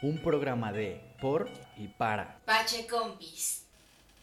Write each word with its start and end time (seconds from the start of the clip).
Un 0.00 0.18
programa 0.22 0.72
de, 0.72 1.00
por 1.20 1.50
y 1.76 1.88
para. 1.88 2.38
Pache 2.44 2.86
Compis. 2.86 3.64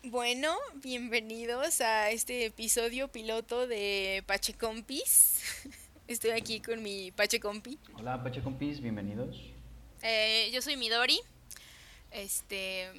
Bueno, 0.04 0.56
bienvenidos 0.76 1.82
a 1.82 2.12
este 2.12 2.46
episodio 2.46 3.10
piloto 3.10 3.68
de 3.68 4.24
Pache 4.26 4.54
Compis. 4.54 5.42
Estoy 6.08 6.32
aquí 6.32 6.62
con 6.62 6.82
mi 6.82 7.12
Pache 7.12 7.42
Compi. 7.42 7.78
Hola 7.96 8.24
Pache 8.24 8.42
Compis, 8.42 8.80
bienvenidos. 8.80 9.36
Eh, 10.02 10.50
yo 10.54 10.62
soy 10.62 10.78
Midori. 10.78 11.20
Este, 12.12 12.90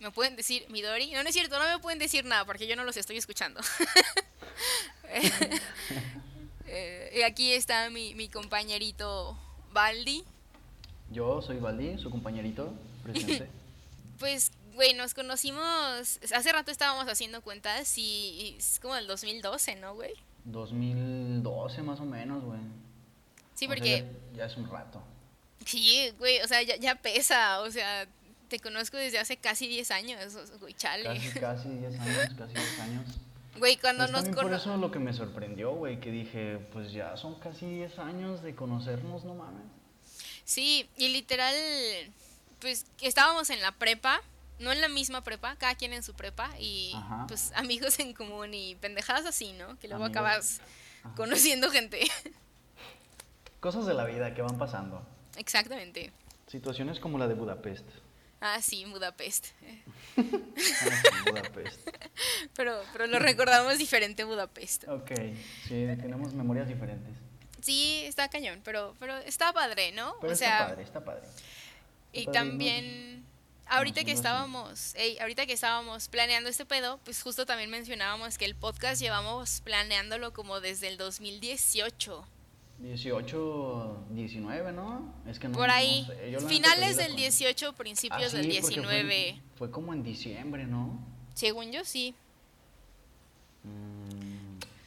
¿me 0.00 0.10
pueden 0.10 0.34
decir 0.34 0.68
Midori? 0.70 1.12
No, 1.12 1.22
no 1.22 1.28
es 1.28 1.34
cierto, 1.36 1.56
no 1.60 1.68
me 1.68 1.78
pueden 1.78 2.00
decir 2.00 2.24
nada 2.24 2.44
porque 2.44 2.66
yo 2.66 2.74
no 2.74 2.82
los 2.82 2.96
estoy 2.96 3.16
escuchando. 3.16 3.60
Eh, 6.66 7.12
y 7.18 7.22
aquí 7.22 7.52
está 7.52 7.88
mi, 7.90 8.14
mi 8.14 8.28
compañerito 8.28 9.38
Baldi. 9.72 10.24
Yo 11.14 11.40
soy 11.40 11.58
Valdi, 11.58 11.96
su 11.98 12.10
compañerito 12.10 12.74
presente. 13.02 13.48
Pues, 14.18 14.52
güey, 14.74 14.94
nos 14.94 15.12
conocimos. 15.12 16.20
Hace 16.32 16.52
rato 16.52 16.70
estábamos 16.70 17.08
haciendo 17.08 17.42
cuentas 17.42 17.98
y 17.98 18.54
es 18.56 18.78
como 18.80 18.94
el 18.94 19.08
2012, 19.08 19.74
¿no, 19.74 19.94
güey? 19.94 20.12
2012 20.44 21.82
más 21.82 21.98
o 21.98 22.04
menos, 22.04 22.44
güey. 22.44 22.60
Sí, 23.54 23.66
O 23.66 23.68
sea, 23.68 23.68
porque. 23.68 24.04
ya, 24.32 24.38
ya 24.38 24.44
es 24.46 24.56
un 24.56 24.70
rato. 24.70 25.02
Sí, 25.66 26.12
güey, 26.18 26.40
o 26.42 26.46
sea, 26.46 26.62
ya, 26.62 26.76
ya 26.76 26.94
pesa. 26.94 27.60
O 27.62 27.70
sea, 27.72 28.06
te 28.48 28.60
conozco 28.60 28.96
desde 28.96 29.18
hace 29.18 29.36
casi 29.36 29.66
10 29.66 29.90
años, 29.90 30.58
güey, 30.60 30.74
chale. 30.74 31.04
Casi, 31.04 31.40
casi 31.40 31.68
10 31.70 31.98
años, 31.98 32.34
casi 32.38 32.54
10 32.54 32.80
años. 32.80 33.06
Güey, 33.58 33.76
cuando 33.78 34.04
Es 34.04 34.10
nos 34.12 34.28
por 34.28 34.52
eso 34.52 34.76
lo 34.76 34.92
que 34.92 35.00
me 35.00 35.12
sorprendió, 35.12 35.72
güey, 35.74 35.98
que 35.98 36.12
dije, 36.12 36.58
pues 36.72 36.92
ya 36.92 37.16
son 37.16 37.34
casi 37.40 37.66
10 37.66 37.98
años 37.98 38.42
de 38.42 38.54
conocernos, 38.54 39.24
no 39.24 39.34
mames. 39.34 39.73
Sí, 40.44 40.88
y 40.96 41.08
literal, 41.08 41.54
pues 42.60 42.86
estábamos 43.00 43.50
en 43.50 43.60
la 43.62 43.72
prepa, 43.72 44.20
no 44.58 44.72
en 44.72 44.80
la 44.80 44.88
misma 44.88 45.22
prepa, 45.24 45.56
cada 45.56 45.74
quien 45.74 45.92
en 45.92 46.02
su 46.02 46.14
prepa, 46.14 46.50
y 46.58 46.92
Ajá. 46.94 47.26
pues 47.28 47.52
amigos 47.54 47.98
en 47.98 48.12
común 48.12 48.52
y 48.54 48.74
pendejadas 48.76 49.26
así, 49.26 49.52
¿no? 49.54 49.78
Que 49.78 49.88
luego 49.88 50.04
Amigos. 50.04 50.20
acabas 50.22 50.60
Ajá. 51.02 51.14
conociendo 51.16 51.70
gente. 51.70 52.00
Cosas 53.60 53.86
de 53.86 53.94
la 53.94 54.04
vida 54.04 54.34
que 54.34 54.42
van 54.42 54.58
pasando. 54.58 55.06
Exactamente. 55.36 56.12
Situaciones 56.46 57.00
como 57.00 57.18
la 57.18 57.26
de 57.26 57.34
Budapest. 57.34 57.86
Ah, 58.40 58.60
sí, 58.60 58.84
Budapest. 58.84 59.46
Ah, 60.16 60.22
Budapest. 61.30 61.80
Pero, 62.54 62.82
pero 62.92 63.06
lo 63.06 63.18
recordamos 63.18 63.78
diferente 63.78 64.24
Budapest. 64.24 64.86
Ok, 64.88 65.10
sí, 65.66 65.86
tenemos 65.98 66.34
memorias 66.34 66.68
diferentes. 66.68 67.16
Sí, 67.64 68.02
está 68.04 68.28
cañón, 68.28 68.60
pero, 68.62 68.94
pero 68.98 69.16
está 69.18 69.52
padre, 69.54 69.90
¿no? 69.92 70.14
Pero 70.20 70.30
o 70.30 70.34
está 70.34 70.46
sea, 70.46 70.66
padre, 70.68 70.82
está 70.82 71.02
padre. 71.02 71.22
y 72.12 72.18
Está 72.20 72.32
padre, 72.32 72.48
también, 72.50 73.24
ahorita 73.68 74.04
que 74.04 74.12
no 74.12 74.16
estábamos, 74.18 74.94
ey, 74.96 75.18
ahorita 75.18 75.46
que 75.46 75.54
estábamos 75.54 76.08
planeando 76.08 76.50
este 76.50 76.66
pedo, 76.66 76.98
pues 77.04 77.22
justo 77.22 77.46
también 77.46 77.70
mencionábamos 77.70 78.36
que 78.36 78.44
el 78.44 78.54
podcast 78.54 79.00
llevamos 79.00 79.62
planeándolo 79.62 80.34
como 80.34 80.60
desde 80.60 80.88
el 80.88 80.98
2018. 80.98 82.26
18, 82.80 84.04
19, 84.10 84.72
¿no? 84.72 85.14
Es 85.26 85.38
que 85.38 85.48
no 85.48 85.56
Por 85.56 85.70
ahí, 85.70 86.04
sé, 86.06 86.32
yo 86.32 86.40
finales 86.40 86.96
del 86.96 87.06
cuenta. 87.12 87.20
18, 87.22 87.72
principios 87.72 88.34
Ah, 88.34 88.36
del 88.36 88.52
sí, 88.52 88.60
porque 88.60 88.74
fue 88.82 88.94
en- 88.98 89.06
19. 89.08 89.40
Fue, 89.56 89.70
como 89.70 89.94
en 89.94 90.02
diciembre, 90.02 90.64
¿no? 90.66 90.98
Según 91.34 91.72
yo, 91.72 91.82
sí. 91.84 92.14
Mm, 93.62 94.23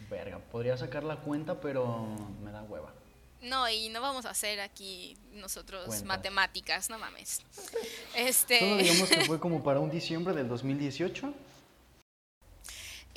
verga, 0.09 0.39
podría 0.39 0.77
sacar 0.77 1.03
la 1.03 1.17
cuenta, 1.17 1.59
pero 1.59 2.07
me 2.43 2.51
da 2.51 2.63
hueva. 2.63 2.93
No, 3.41 3.69
y 3.69 3.89
no 3.89 4.01
vamos 4.01 4.25
a 4.25 4.31
hacer 4.31 4.59
aquí 4.59 5.15
nosotros 5.33 5.85
Cuentas. 5.85 6.07
matemáticas, 6.07 6.89
no 6.89 6.97
mames. 6.97 7.41
Solo 7.51 7.67
Este, 8.15 8.77
digamos 8.77 9.09
que 9.09 9.25
fue 9.25 9.39
como 9.39 9.63
para 9.63 9.79
un 9.79 9.91
diciembre 9.91 10.33
del 10.33 10.47
2018. 10.47 11.33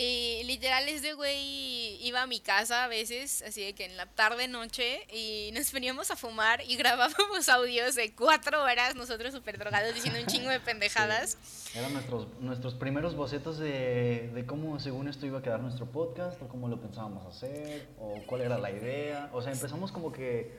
Y 0.03 0.45
literal 0.45 0.89
este 0.89 1.13
güey 1.13 1.99
iba 2.03 2.23
a 2.23 2.27
mi 2.27 2.41
casa 2.41 2.85
a 2.85 2.89
veces, 2.89 3.43
así 3.43 3.63
de 3.63 3.75
que 3.75 3.85
en 3.85 3.99
la 3.99 4.07
tarde 4.07 4.49
noche, 4.49 5.07
y 5.13 5.51
nos 5.53 5.71
veníamos 5.73 6.11
a 6.11 6.17
fumar 6.17 6.63
y 6.67 6.77
grabábamos 6.79 7.51
audios 7.51 7.97
de 7.97 8.15
cuatro 8.15 8.63
horas, 8.63 8.95
nosotros 8.95 9.35
súper 9.35 9.59
drogados 9.59 9.95
diciendo 9.95 10.19
un 10.19 10.27
chingo 10.27 10.49
de 10.49 10.59
pendejadas. 10.61 11.37
Eran 11.75 11.93
nuestros, 11.93 12.29
nuestros 12.41 12.75
primeros 12.75 13.15
bocetos 13.15 13.59
de, 13.59 14.31
de 14.33 14.47
cómo 14.47 14.81
según 14.81 15.07
esto 15.07 15.27
iba 15.27 15.41
a 15.41 15.43
quedar 15.43 15.61
nuestro 15.61 15.85
podcast, 15.85 16.41
o 16.41 16.49
cómo 16.49 16.69
lo 16.69 16.81
pensábamos 16.81 17.27
hacer, 17.27 17.87
o 17.99 18.23
cuál 18.27 18.41
era 18.41 18.57
la 18.57 18.71
idea. 18.71 19.29
O 19.35 19.43
sea, 19.43 19.53
empezamos 19.53 19.93
como 19.93 20.13
que 20.13 20.51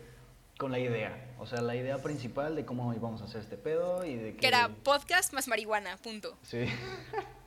con 0.59 0.71
la 0.71 0.77
idea. 0.77 1.33
O 1.39 1.47
sea, 1.47 1.61
la 1.61 1.75
idea 1.75 1.97
principal 1.97 2.55
de 2.55 2.63
cómo 2.63 2.93
íbamos 2.93 3.23
a 3.23 3.25
hacer 3.25 3.41
este 3.41 3.57
pedo 3.57 4.05
y 4.05 4.17
de 4.17 4.33
que... 4.33 4.37
Que 4.37 4.47
era 4.47 4.69
podcast 4.69 5.33
más 5.33 5.47
marihuana, 5.47 5.97
punto. 5.97 6.37
Sí. 6.43 6.65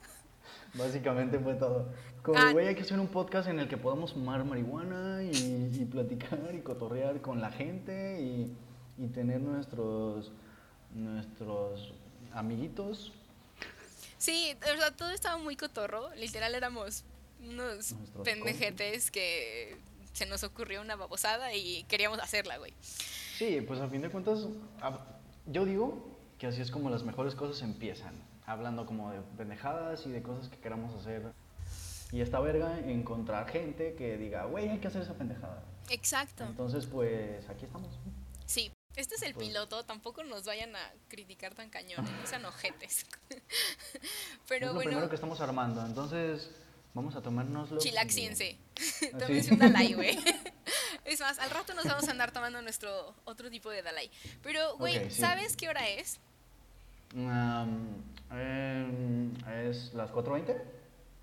Básicamente 0.75 1.39
fue 1.39 1.55
todo. 1.55 1.89
Como, 2.23 2.39
Ah. 2.39 2.53
güey, 2.53 2.69
hay 2.69 2.75
que 2.75 2.83
hacer 2.83 2.99
un 2.99 3.07
podcast 3.09 3.49
en 3.49 3.59
el 3.61 3.69
que 3.69 3.77
podamos 3.77 4.13
fumar 4.13 4.45
marihuana 4.45 5.23
y, 5.23 5.71
y 5.81 5.85
platicar 5.85 6.55
y 6.55 6.61
cotorrear 6.61 7.21
con 7.21 7.41
la 7.41 7.51
gente 7.53 8.21
y, 8.21 8.51
y 8.99 9.07
tener 9.09 9.41
nuestros, 9.41 10.33
nuestros 10.95 11.93
amiguitos. 12.33 13.13
Sí, 14.19 14.57
o 14.63 14.77
sea, 14.79 14.91
todo 14.91 15.11
estaba 15.11 15.37
muy 15.37 15.55
cotorro. 15.57 16.15
Literal 16.17 16.55
éramos 16.55 17.05
unos 17.41 17.93
Nuestros 17.93 18.25
pendejetes 18.25 19.11
que 19.11 19.77
se 20.13 20.27
nos 20.27 20.45
ocurrió 20.45 20.81
una 20.81 20.97
babosada 20.97 21.53
y 21.55 21.85
queríamos 21.85 22.19
hacerla, 22.21 22.57
güey. 22.57 22.73
Sí, 22.81 23.61
pues 23.67 23.81
a 23.81 23.89
fin 23.89 24.01
de 24.01 24.09
cuentas, 24.11 24.47
yo 25.47 25.65
digo 25.67 26.09
que 26.39 26.47
así 26.47 26.63
es 26.63 26.71
como 26.71 26.89
las 26.89 27.03
mejores 27.03 27.35
cosas 27.35 27.63
empiezan. 27.63 28.15
Hablando 28.47 28.85
como 28.87 29.11
de 29.11 29.21
pendejadas 29.37 30.07
y 30.07 30.11
de 30.11 30.23
cosas 30.23 30.49
que 30.49 30.59
queramos 30.59 30.95
hacer. 31.01 31.33
Y 32.13 32.21
esta 32.21 32.39
verga, 32.41 32.79
encontrar 32.81 33.49
gente 33.49 33.95
que 33.95 34.17
diga, 34.19 34.45
güey, 34.45 34.69
hay 34.69 34.79
que 34.79 34.89
hacer 34.89 35.03
esa 35.03 35.15
pendejada. 35.15 35.63
Exacto. 35.91 36.45
Entonces, 36.45 36.87
pues 36.87 37.49
aquí 37.49 37.65
estamos. 37.65 37.89
Sí, 38.47 38.71
este 38.97 39.15
es 39.17 39.23
el 39.23 39.35
Pues- 39.35 39.49
piloto, 39.49 39.85
tampoco 39.85 40.23
nos 40.23 40.45
vayan 40.45 40.77
a 40.77 40.93
criticar 41.09 41.55
tan 41.55 41.71
cañón, 41.71 42.05
no 42.05 42.27
sean 42.27 42.45
ojetes. 42.45 43.07
es 43.31 43.41
Pero 44.47 44.69
lo 44.69 44.75
bueno, 44.75 44.91
primero 44.91 45.09
que 45.09 45.15
estamos 45.17 45.41
armando, 45.41 45.85
entonces 45.85 46.51
vamos 46.93 47.17
a 47.17 47.23
tomárnoslo. 47.23 47.79
chilaxiense. 47.79 48.59
Tómense 49.19 49.53
un 49.55 49.59
Dalai, 49.59 49.95
güey. 49.95 50.19
Es 51.05 51.21
más, 51.21 51.39
al 51.39 51.51
rato 51.51 51.75
nos 51.75 51.85
vamos 51.87 52.07
a 52.07 52.11
andar 52.13 52.31
tomando 52.31 52.61
nuestro 52.63 53.15
otro 53.25 53.51
tipo 53.51 53.71
de 53.71 53.83
Dalai. 53.83 54.11
Pero, 54.43 54.77
güey, 54.77 55.11
sí. 55.11 55.21
¿sabes 55.21 55.57
qué 55.57 55.69
hora 55.69 55.89
es? 55.89 56.21
Um, 57.15 58.03
em, 58.39 59.35
es 59.69 59.93
las 59.95 60.11
4.20. 60.13 60.57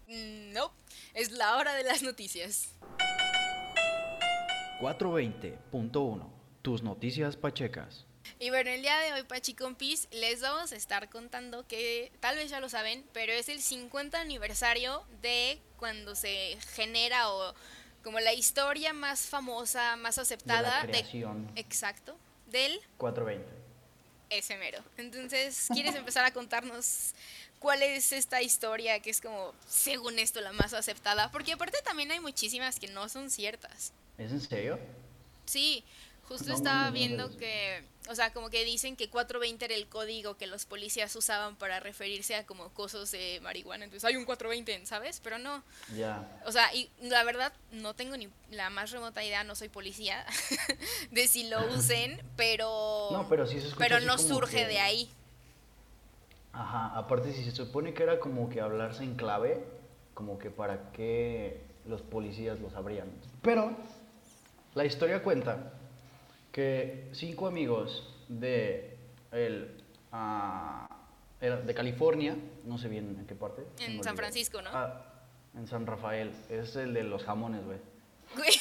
Mm, 0.07 0.53
No, 0.53 0.71
es 1.13 1.31
la 1.31 1.57
hora 1.57 1.73
de 1.73 1.83
las 1.83 2.03
noticias. 2.03 2.73
420.1 4.79 6.29
Tus 6.61 6.83
noticias 6.83 7.35
pachecas. 7.37 8.05
Y 8.39 8.49
bueno, 8.49 8.69
el 8.71 8.81
día 8.81 8.97
de 8.99 9.13
hoy, 9.13 9.23
Pachi 9.23 9.53
Compis, 9.53 10.07
les 10.11 10.41
vamos 10.41 10.71
a 10.71 10.75
estar 10.75 11.09
contando 11.09 11.67
que 11.67 12.11
tal 12.19 12.35
vez 12.35 12.49
ya 12.49 12.59
lo 12.59 12.69
saben, 12.69 13.03
pero 13.13 13.31
es 13.33 13.49
el 13.49 13.61
50 13.61 14.19
aniversario 14.19 15.03
de 15.21 15.59
cuando 15.77 16.15
se 16.15 16.57
genera 16.73 17.29
o 17.31 17.53
como 18.03 18.19
la 18.19 18.33
historia 18.33 18.93
más 18.93 19.21
famosa, 19.27 19.95
más 19.95 20.17
aceptada 20.17 20.81
de 20.81 20.87
la 20.87 20.91
creación. 20.91 21.51
exacto, 21.55 22.15
del 22.47 22.79
420. 22.97 23.60
Ese 24.31 24.57
mero. 24.57 24.83
Entonces, 24.97 25.67
¿quieres 25.73 25.93
empezar 25.95 26.25
a 26.25 26.31
contarnos 26.31 27.13
cuál 27.59 27.83
es 27.83 28.11
esta 28.11 28.41
historia 28.41 28.99
que 28.99 29.11
es 29.11 29.21
como, 29.21 29.53
según 29.67 30.17
esto, 30.19 30.41
la 30.41 30.53
más 30.53 30.73
aceptada? 30.73 31.31
Porque 31.31 31.53
aparte 31.53 31.77
también 31.83 32.11
hay 32.11 32.19
muchísimas 32.19 32.79
que 32.79 32.87
no 32.87 33.07
son 33.09 33.29
ciertas. 33.29 33.93
¿Es 34.17 34.31
en 34.31 34.41
serio? 34.41 34.79
Sí, 35.45 35.83
justo 36.31 36.49
No 36.49 36.55
estaba 36.55 36.85
no 36.87 36.91
viendo 36.93 37.37
que, 37.37 37.83
o 38.09 38.15
sea, 38.15 38.31
como 38.31 38.49
que 38.49 38.63
dicen 38.63 38.95
que 38.95 39.09
420 39.09 39.65
era 39.65 39.75
el 39.75 39.87
código 39.87 40.37
que 40.37 40.47
los 40.47 40.65
policías 40.65 41.13
usaban 41.15 41.55
para 41.57 41.79
referirse 41.79 42.35
a 42.35 42.45
como 42.45 42.69
cosas 42.69 43.11
de 43.11 43.39
marihuana. 43.41 43.83
Entonces 43.85 44.05
hay 44.07 44.15
un 44.15 44.23
420, 44.25 44.85
¿sabes? 44.85 45.19
Pero 45.23 45.37
no. 45.39 45.63
Ya. 45.95 46.41
O 46.45 46.51
sea, 46.51 46.73
y 46.73 46.89
la 47.01 47.23
verdad 47.23 47.51
no 47.71 47.93
tengo 47.93 48.15
ni 48.15 48.29
la 48.49 48.69
más 48.69 48.91
remota 48.91 49.23
idea, 49.23 49.43
no 49.43 49.55
soy 49.55 49.67
policía, 49.69 50.25
de 51.11 51.27
si 51.27 51.49
lo 51.49 51.65
usen, 51.75 52.21
pero... 52.37 53.09
No, 53.11 53.27
pero 53.29 53.45
sí 53.45 53.59
se 53.59 53.67
escucha 53.67 53.77
Pero 53.87 53.99
no 53.99 54.17
surge 54.17 54.57
que- 54.57 54.67
de 54.67 54.79
ahí. 54.79 55.09
Ajá, 56.53 56.97
aparte 56.97 57.31
si 57.33 57.43
se 57.43 57.51
supone 57.51 57.93
que 57.93 58.03
era 58.03 58.19
como 58.19 58.49
que 58.49 58.59
hablarse 58.61 59.03
en 59.03 59.15
clave, 59.15 59.63
como 60.13 60.37
que 60.37 60.49
para 60.49 60.91
qué 60.91 61.61
los 61.85 62.01
policías 62.01 62.59
lo 62.59 62.69
sabrían. 62.69 63.09
Pero 63.41 63.75
la 64.75 64.85
historia 64.85 65.23
cuenta 65.23 65.71
que 66.51 67.09
cinco 67.13 67.47
amigos 67.47 68.07
de 68.27 68.97
el 69.31 69.81
era 70.11 71.57
de 71.65 71.73
California, 71.73 72.35
no 72.65 72.77
sé 72.77 72.87
bien 72.87 73.15
en 73.19 73.25
qué 73.25 73.35
parte. 73.35 73.63
En 73.79 74.03
San. 74.03 74.15
Francisco, 74.15 74.61
¿no? 74.61 74.69
Ah, 74.73 75.05
en 75.55 75.67
San 75.67 75.85
Rafael, 75.87 76.31
es 76.49 76.75
el 76.75 76.93
de 76.93 77.03
los 77.03 77.23
jamones, 77.23 77.63
güey. 77.65 77.79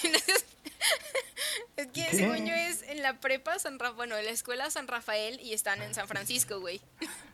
Es 1.76 1.86
que 1.92 2.04
según 2.10 2.44
yo 2.46 2.52
es 2.54 2.82
en 2.82 3.00
la 3.02 3.20
prepa 3.20 3.58
San 3.58 3.78
Rafael, 3.78 3.96
bueno, 3.96 4.16
en 4.18 4.26
la 4.26 4.30
escuela 4.32 4.70
San 4.70 4.86
Rafael 4.86 5.40
y 5.40 5.54
están 5.54 5.80
en 5.80 5.94
San 5.94 6.08
Francisco, 6.08 6.60
güey. 6.60 6.78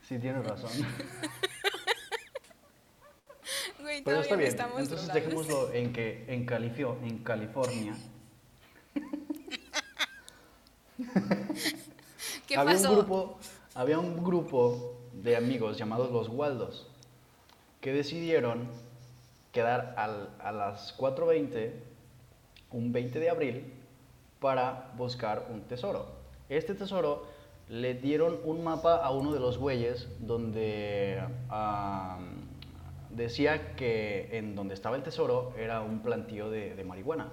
Sí, 0.09 0.19
tienes 0.20 0.44
razón. 0.47 0.70
Güey, 3.81 4.02
Pero 4.02 4.20
está 4.23 4.35
bien. 4.37 4.50
Entonces 4.79 5.12
dejémoslo 5.12 5.73
en 5.73 5.93
que 5.93 6.25
en, 6.29 6.47
Califio- 6.47 6.99
en 7.02 7.19
California 7.19 7.94
¿Qué 12.47 12.57
había 12.57 12.75
pasó? 12.75 12.91
un 12.91 12.97
grupo, 12.99 13.39
había 13.75 13.99
un 13.99 14.23
grupo 14.25 14.95
de 15.13 15.37
amigos 15.37 15.79
llamados 15.79 16.11
los 16.11 16.29
Waldos 16.29 16.87
que 17.81 17.93
decidieron 17.93 18.69
quedar 19.53 19.95
al- 19.97 20.31
a 20.41 20.53
las 20.53 20.97
4.20, 20.99 21.73
un 22.73 22.93
20 22.93 23.21
de 23.21 23.31
abril, 23.31 23.73
para 24.41 24.93
buscar 24.97 25.49
un 25.51 25.63
tesoro. 25.63 26.07
Este 26.49 26.75
tesoro 26.75 27.27
le 27.69 27.95
dieron 27.95 28.39
un 28.45 28.63
mapa 28.63 28.97
a 28.97 29.11
uno 29.11 29.33
de 29.33 29.41
los 29.41 29.59
güeyes 29.59 30.07
donde 30.21 31.21
ah, 31.49 32.19
decía 33.11 33.75
que 33.77 34.29
en 34.37 34.55
donde 34.55 34.75
estaba 34.75 34.97
el 34.97 35.03
tesoro 35.03 35.53
era 35.59 35.81
un 35.81 36.01
plantío 36.01 36.51
de, 36.51 36.75
de 36.75 36.85
marihuana. 36.85 37.31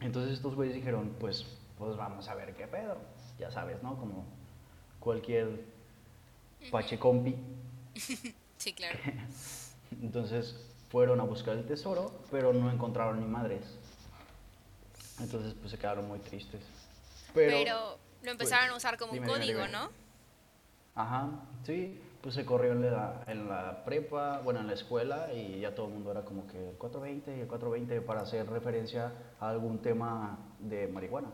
Entonces 0.00 0.32
estos 0.34 0.54
güeyes 0.54 0.74
dijeron, 0.76 1.14
pues, 1.18 1.46
pues 1.78 1.96
vamos 1.96 2.28
a 2.28 2.34
ver 2.34 2.54
qué 2.54 2.66
pedo. 2.66 2.96
Ya 3.38 3.50
sabes, 3.50 3.82
¿no? 3.82 3.96
Como 3.96 4.26
cualquier 5.00 5.64
pachecompi. 6.70 7.36
Sí, 8.58 8.72
claro. 8.72 8.98
Entonces 10.02 10.56
fueron 10.90 11.20
a 11.20 11.22
buscar 11.22 11.56
el 11.56 11.64
tesoro, 11.64 12.12
pero 12.28 12.52
no 12.52 12.68
encontraron 12.72 13.20
ni 13.20 13.26
madres. 13.26 13.62
Entonces 15.20 15.54
pues 15.54 15.70
se 15.70 15.78
quedaron 15.78 16.08
muy 16.08 16.18
tristes. 16.18 16.60
Pero, 17.34 17.50
Pero, 17.52 17.98
lo 18.24 18.30
empezaron 18.32 18.70
pues, 18.70 18.72
a 18.72 18.76
usar 18.88 18.98
como 18.98 19.12
un 19.12 19.20
dime, 19.20 19.28
código, 19.28 19.60
dime. 19.60 19.72
¿no? 19.72 19.90
Ajá, 20.96 21.28
sí, 21.64 22.00
pues 22.20 22.34
se 22.34 22.44
corrió 22.44 22.72
en 22.72 22.90
la, 22.90 23.22
en 23.28 23.48
la 23.48 23.84
prepa, 23.84 24.40
bueno, 24.40 24.60
en 24.60 24.66
la 24.66 24.74
escuela 24.74 25.32
y 25.32 25.60
ya 25.60 25.74
todo 25.74 25.86
el 25.86 25.92
mundo 25.92 26.10
era 26.10 26.24
como 26.24 26.46
que 26.48 26.70
el 26.70 26.76
420 26.76 27.36
y 27.36 27.40
el 27.40 27.46
420 27.46 28.00
para 28.00 28.22
hacer 28.22 28.50
referencia 28.50 29.12
a 29.38 29.50
algún 29.50 29.78
tema 29.78 30.38
de 30.58 30.88
marihuana. 30.88 31.28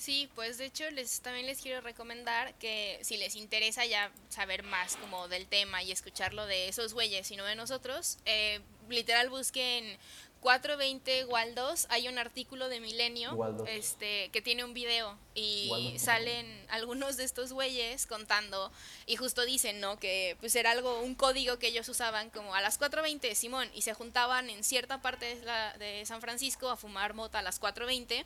Sí, 0.00 0.30
pues 0.34 0.56
de 0.56 0.64
hecho 0.64 0.90
les 0.92 1.20
también 1.20 1.44
les 1.44 1.60
quiero 1.60 1.82
recomendar 1.82 2.54
que 2.54 2.98
si 3.02 3.18
les 3.18 3.36
interesa 3.36 3.84
ya 3.84 4.10
saber 4.30 4.62
más 4.62 4.96
como 4.96 5.28
del 5.28 5.46
tema 5.46 5.82
y 5.82 5.92
escucharlo 5.92 6.46
de 6.46 6.68
esos 6.68 6.94
güeyes 6.94 7.30
y 7.30 7.36
no 7.36 7.44
de 7.44 7.54
nosotros, 7.54 8.16
eh, 8.24 8.60
literal 8.88 9.28
busquen 9.28 9.98
420 10.40 11.26
Waldos, 11.26 11.86
hay 11.90 12.08
un 12.08 12.16
artículo 12.16 12.70
de 12.70 12.80
Milenio 12.80 13.36
este 13.66 14.30
que 14.32 14.40
tiene 14.40 14.64
un 14.64 14.72
video 14.72 15.18
y 15.34 15.68
Waldos. 15.70 16.00
salen 16.00 16.66
algunos 16.70 17.18
de 17.18 17.24
estos 17.24 17.52
güeyes 17.52 18.06
contando 18.06 18.72
y 19.04 19.16
justo 19.16 19.44
dicen, 19.44 19.80
¿no? 19.80 19.98
Que 19.98 20.38
pues 20.40 20.56
era 20.56 20.70
algo, 20.70 20.98
un 21.02 21.14
código 21.14 21.58
que 21.58 21.66
ellos 21.66 21.86
usaban 21.90 22.30
como 22.30 22.54
a 22.54 22.62
las 22.62 22.80
4.20, 22.80 23.34
Simón, 23.34 23.70
y 23.74 23.82
se 23.82 23.92
juntaban 23.92 24.48
en 24.48 24.64
cierta 24.64 25.02
parte 25.02 25.36
de, 25.36 25.44
la- 25.44 25.76
de 25.76 26.06
San 26.06 26.22
Francisco 26.22 26.70
a 26.70 26.78
fumar 26.78 27.12
mota 27.12 27.40
a 27.40 27.42
las 27.42 27.60
4.20 27.60 28.24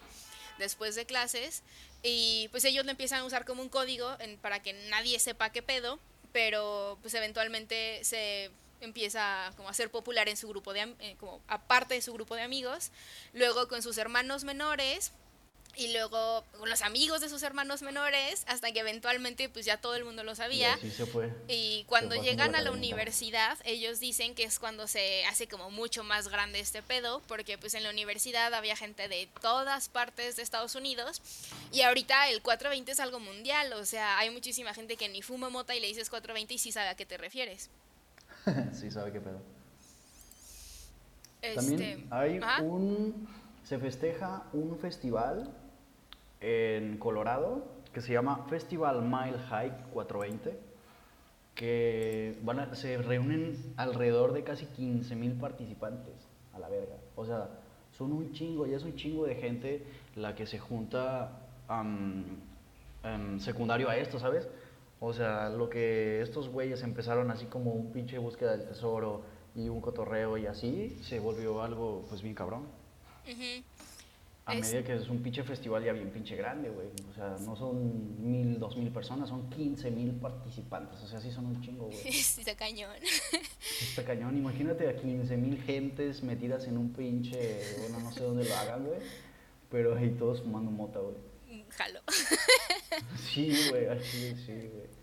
después 0.59 0.95
de 0.95 1.07
clases 1.07 1.63
y 2.03 2.49
pues 2.51 2.65
ellos 2.65 2.85
lo 2.85 2.91
empiezan 2.91 3.21
a 3.21 3.25
usar 3.25 3.45
como 3.45 3.63
un 3.63 3.69
código 3.69 4.17
para 4.41 4.61
que 4.63 4.73
nadie 4.91 5.19
sepa 5.19 5.51
qué 5.51 5.63
pedo, 5.63 5.99
pero 6.33 6.99
pues 7.01 7.15
eventualmente 7.15 8.05
se 8.05 8.51
empieza 8.81 9.53
como 9.57 9.69
a 9.69 9.75
ser 9.75 9.91
popular 9.91 10.29
en 10.29 10.37
su 10.37 10.49
grupo 10.49 10.73
de 10.73 10.95
eh, 10.99 11.17
como 11.19 11.41
aparte 11.49 11.95
de 11.95 12.03
su 12.03 12.13
grupo 12.13 12.35
de 12.35 12.43
amigos, 12.43 12.91
luego 13.33 13.69
con 13.69 13.83
sus 13.83 13.97
hermanos 13.99 14.45
menores 14.45 15.13
y 15.77 15.93
luego 15.93 16.45
con 16.59 16.69
los 16.69 16.83
amigos 16.83 17.21
de 17.21 17.29
sus 17.29 17.43
hermanos 17.43 17.83
menores 17.83 18.45
hasta 18.47 18.73
que 18.73 18.81
eventualmente 18.81 19.49
pues 19.49 19.65
ya 19.65 19.77
todo 19.77 19.95
el 19.95 20.05
mundo 20.05 20.25
lo 20.25 20.35
sabía. 20.35 20.75
así 20.75 20.91
se 20.91 21.07
fue. 21.07 21.33
Y 21.49 21.85
cuando 21.85 22.17
fue 22.17 22.25
llegan 22.25 22.55
a 22.55 22.61
la 22.61 22.71
universidad, 22.71 23.59
ellos 23.65 24.01
dicen 24.01 24.35
que 24.35 24.45
es 24.45 24.59
cuando 24.59 24.87
se 24.87 25.25
hace 25.27 25.49
como 25.49 25.71
mucho 25.71 26.05
más 26.05 26.29
grande 26.29 26.61
este 26.61 26.83
pedo, 26.83 27.23
porque 27.27 27.59
pues 27.59 27.75
en 27.75 27.83
la 27.83 27.91
universidad 27.91 28.53
había 28.55 28.77
gente 28.77 29.09
de 29.09 29.29
todas 29.41 29.89
partes 29.89 30.37
de 30.37 30.43
Estados 30.43 30.75
Unidos 30.75 31.23
y 31.73 31.83
ahorita 31.83 32.29
el 32.31 32.43
420 32.43 32.93
es 32.93 33.01
algo 33.01 33.21
mundial, 33.21 33.73
o 33.75 33.85
sea, 33.85 34.19
hay 34.19 34.31
muchísima 34.31 34.75
gente 34.75 34.97
que 34.97 35.09
ni 35.09 35.23
fuma 35.23 35.49
mota 35.49 35.75
y 35.75 35.81
le 35.81 35.87
dices 35.87 36.11
420 36.11 36.55
y 36.55 36.59
sí 36.59 36.73
sabe 36.73 36.89
a 36.89 36.95
qué 36.95 37.07
te 37.07 37.17
refieres. 37.17 37.71
sí, 38.73 38.91
sabe 38.91 39.13
qué 39.13 39.21
pedo. 39.21 39.41
Este, 41.43 41.55
También 41.55 42.07
hay 42.11 42.39
ajá. 42.39 42.63
un. 42.63 43.29
Se 43.65 43.79
festeja 43.79 44.45
un 44.53 44.79
festival 44.79 45.51
en 46.47 46.99
Colorado 46.99 47.65
que 47.93 48.01
se 48.03 48.13
llama 48.13 48.45
Festival 48.51 49.03
Mile 49.03 49.39
Hike 49.49 49.91
420. 49.93 50.59
Que 51.55 52.37
van 52.43 52.59
a- 52.59 52.75
se 52.75 52.99
reúnen 52.99 53.57
alrededor 53.77 54.33
de 54.33 54.43
casi 54.43 54.67
15 54.67 55.15
mil 55.15 55.35
participantes 55.35 56.15
a 56.53 56.59
la 56.59 56.69
verga. 56.69 56.97
O 57.15 57.25
sea, 57.25 57.49
son 57.97 58.13
un 58.13 58.33
chingo, 58.33 58.67
ya 58.67 58.77
es 58.77 58.83
un 58.83 58.97
chingo 58.97 59.25
de 59.25 59.37
gente 59.37 59.85
la 60.17 60.35
que 60.35 60.47
se 60.47 60.59
junta 60.59 61.31
am, 61.69 62.25
am, 63.05 63.39
secundario 63.39 63.89
a 63.89 63.97
esto, 63.97 64.19
¿sabes? 64.19 64.49
O 64.99 65.13
sea, 65.13 65.49
lo 65.51 65.69
que 65.71 66.21
estos 66.23 66.49
güeyes 66.49 66.83
empezaron 66.83 67.31
así 67.31 67.47
como 67.47 67.71
un 67.73 67.93
pinche 67.93 68.19
búsqueda 68.19 68.57
del 68.57 68.67
tesoro 68.67 69.23
y 69.55 69.69
un 69.69 69.81
cotorreo 69.81 70.37
y 70.37 70.47
así, 70.47 70.99
se 71.03 71.21
volvió 71.21 71.63
algo 71.63 72.05
pues 72.09 72.21
bien 72.21 72.35
cabrón. 72.35 72.63
Ujú. 73.31 73.63
A 74.47 74.55
Es- 74.55 74.61
medida 74.67 74.85
que 74.85 74.95
es 74.97 75.09
un 75.09 75.23
pinche 75.23 75.43
festival 75.43 75.83
ya 75.83 75.93
bien 75.95 76.11
pinche 76.11 76.37
grande, 76.37 76.69
güey. 76.69 76.89
O 77.11 77.15
sea, 77.15 77.37
no 77.47 77.57
son 77.57 78.21
mil, 78.31 78.59
dos 78.59 78.77
mil 78.77 78.91
personas, 78.91 79.29
son 79.31 79.49
quince 79.49 79.91
mil 79.91 80.13
participantes. 80.13 81.01
O 81.03 81.07
sea, 81.09 81.19
sí 81.19 81.31
son 81.31 81.47
un 81.47 81.61
chingo, 81.63 81.87
güey. 81.87 81.99
Sí, 82.13 82.41
está 82.43 82.55
cañón. 82.55 82.91
Sí 83.03 83.85
Está 83.87 84.05
cañón. 84.05 84.37
Imagínate 84.37 84.87
a 84.89 84.97
quince 84.97 85.37
mil 85.39 85.63
gentes 85.63 86.23
metidas 86.23 86.67
en 86.69 86.77
un 86.77 86.93
pinche, 86.93 87.63
bueno, 87.81 88.01
no 88.01 88.13
sé 88.13 88.21
dónde 88.23 88.45
lo 88.45 88.55
hagan, 88.55 88.85
güey. 88.85 88.99
Pero 89.71 89.97
ahí 89.97 90.11
todos 90.11 90.43
fumando 90.43 90.71
mota, 90.71 90.99
güey. 91.01 91.15
Jalo. 91.71 92.01
Sí, 93.33 93.53
güey, 93.71 93.87
así, 93.87 94.35
sí, 94.45 94.53
güey. 94.53 94.94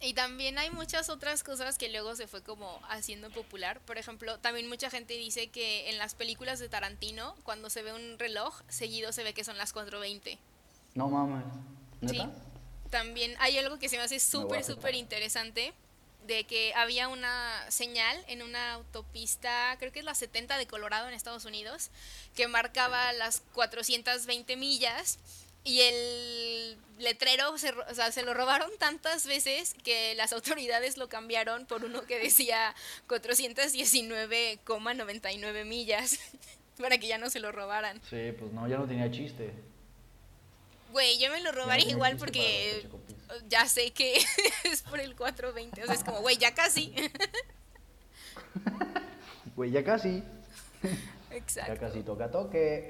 Y 0.00 0.12
también 0.12 0.58
hay 0.58 0.70
muchas 0.70 1.08
otras 1.08 1.42
cosas 1.42 1.78
que 1.78 1.88
luego 1.88 2.14
se 2.16 2.26
fue 2.26 2.42
como 2.42 2.80
haciendo 2.88 3.30
popular. 3.30 3.80
Por 3.80 3.96
ejemplo, 3.96 4.38
también 4.38 4.68
mucha 4.68 4.90
gente 4.90 5.14
dice 5.14 5.48
que 5.48 5.88
en 5.88 5.96
las 5.96 6.14
películas 6.14 6.58
de 6.58 6.68
Tarantino, 6.68 7.34
cuando 7.44 7.70
se 7.70 7.82
ve 7.82 7.94
un 7.94 8.18
reloj, 8.18 8.60
seguido 8.68 9.12
se 9.12 9.24
ve 9.24 9.32
que 9.32 9.42
son 9.42 9.56
las 9.56 9.74
4.20. 9.74 10.38
No 10.94 11.08
mames. 11.08 11.44
Sí. 12.06 12.20
También 12.90 13.34
hay 13.38 13.56
algo 13.58 13.78
que 13.78 13.88
se 13.88 13.96
me 13.96 14.02
hace 14.02 14.20
súper, 14.20 14.64
súper 14.64 14.94
interesante, 14.94 15.72
de 16.26 16.44
que 16.44 16.74
había 16.74 17.08
una 17.08 17.70
señal 17.70 18.22
en 18.26 18.42
una 18.42 18.74
autopista, 18.74 19.76
creo 19.78 19.92
que 19.92 20.00
es 20.00 20.04
la 20.04 20.14
70 20.14 20.58
de 20.58 20.66
Colorado 20.66 21.08
en 21.08 21.14
Estados 21.14 21.44
Unidos, 21.44 21.90
que 22.34 22.48
marcaba 22.48 23.12
las 23.12 23.42
420 23.54 24.56
millas 24.56 25.18
y 25.66 25.80
el 25.80 26.78
letrero 26.98 27.58
se, 27.58 27.72
o 27.72 27.94
sea, 27.94 28.12
se 28.12 28.22
lo 28.22 28.32
robaron 28.34 28.70
tantas 28.78 29.26
veces 29.26 29.74
que 29.82 30.14
las 30.14 30.32
autoridades 30.32 30.96
lo 30.96 31.08
cambiaron 31.08 31.66
por 31.66 31.84
uno 31.84 32.02
que 32.02 32.20
decía 32.20 32.72
419,99 33.08 35.64
millas 35.64 36.20
para 36.80 36.98
que 36.98 37.08
ya 37.08 37.18
no 37.18 37.28
se 37.30 37.40
lo 37.40 37.50
robaran. 37.52 38.00
Sí, 38.08 38.32
pues 38.38 38.52
no, 38.52 38.68
ya 38.68 38.78
no 38.78 38.86
tenía 38.86 39.10
chiste. 39.10 39.52
Güey, 40.92 41.18
yo 41.18 41.28
me 41.30 41.40
lo 41.40 41.50
robaría 41.50 41.90
igual 41.90 42.16
porque 42.16 42.86
ya 43.48 43.66
sé 43.66 43.90
que 43.90 44.24
es 44.64 44.82
por 44.82 45.00
el 45.00 45.16
420. 45.16 45.82
O 45.82 45.86
sea, 45.86 45.96
es 45.96 46.04
como, 46.04 46.20
güey, 46.20 46.36
ya 46.36 46.54
casi. 46.54 46.94
Güey, 49.56 49.72
ya 49.72 49.82
casi. 49.82 50.22
Ya 50.82 50.90
Exacto. 51.36 51.80
casi 51.80 52.02
toca 52.02 52.30
toque. 52.30 52.86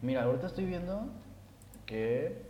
Mira, 0.00 0.22
ahorita 0.24 0.46
estoy 0.46 0.64
viendo 0.64 1.12
que 1.86 2.42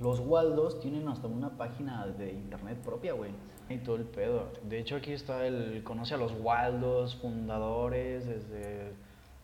los 0.00 0.20
Waldos 0.20 0.80
tienen 0.80 1.08
hasta 1.08 1.26
una 1.26 1.56
página 1.56 2.06
de 2.06 2.32
internet 2.32 2.78
propia, 2.78 3.12
güey. 3.12 3.30
Y 3.68 3.78
todo 3.78 3.96
el 3.96 4.04
pedo. 4.04 4.50
De 4.62 4.78
hecho, 4.78 4.96
aquí 4.96 5.12
está 5.12 5.46
el. 5.46 5.82
Conoce 5.84 6.14
a 6.14 6.16
los 6.16 6.32
Waldos, 6.40 7.16
fundadores, 7.16 8.26
desde. 8.26 8.92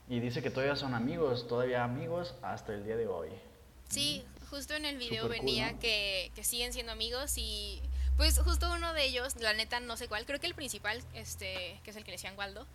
Y 0.08 0.20
dice 0.20 0.42
que 0.42 0.50
todavía 0.50 0.76
son 0.76 0.94
amigos, 0.94 1.46
todavía 1.46 1.84
amigos 1.84 2.34
hasta 2.42 2.74
el 2.74 2.84
día 2.84 2.96
de 2.96 3.06
hoy. 3.06 3.28
Sí, 3.88 4.24
justo 4.50 4.74
en 4.74 4.84
el 4.84 4.96
video 4.96 5.24
cool, 5.24 5.32
venía 5.32 5.72
¿no? 5.72 5.78
que, 5.78 6.30
que 6.34 6.44
siguen 6.44 6.72
siendo 6.72 6.92
amigos 6.92 7.36
y 7.36 7.80
pues 8.16 8.38
justo 8.38 8.72
uno 8.72 8.92
de 8.92 9.06
ellos, 9.06 9.36
la 9.36 9.54
neta 9.54 9.80
no 9.80 9.96
sé 9.96 10.08
cuál, 10.08 10.24
creo 10.24 10.38
que 10.38 10.46
el 10.46 10.54
principal, 10.54 11.02
este, 11.14 11.80
que 11.82 11.90
es 11.90 11.96
el 11.96 12.04
que 12.04 12.12
le 12.12 12.16
decían 12.16 12.36
Waldo, 12.38 12.66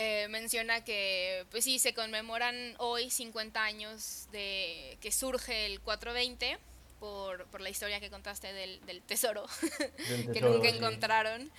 eh, 0.00 0.28
menciona 0.28 0.84
que 0.84 1.44
pues 1.50 1.64
sí, 1.64 1.80
se 1.80 1.92
conmemoran 1.92 2.76
hoy 2.78 3.10
50 3.10 3.60
años 3.60 4.28
de 4.30 4.96
que 5.00 5.10
surge 5.10 5.66
el 5.66 5.80
420 5.80 6.56
por, 7.00 7.46
por 7.46 7.60
la 7.60 7.68
historia 7.68 7.98
que 7.98 8.08
contaste 8.08 8.52
del, 8.52 8.80
del 8.86 9.02
tesoro 9.02 9.44
Del 10.08 10.26
que 10.26 10.34
tesoro, 10.34 10.52
nunca 10.54 10.70
sí. 10.70 10.76
encontraron. 10.76 11.50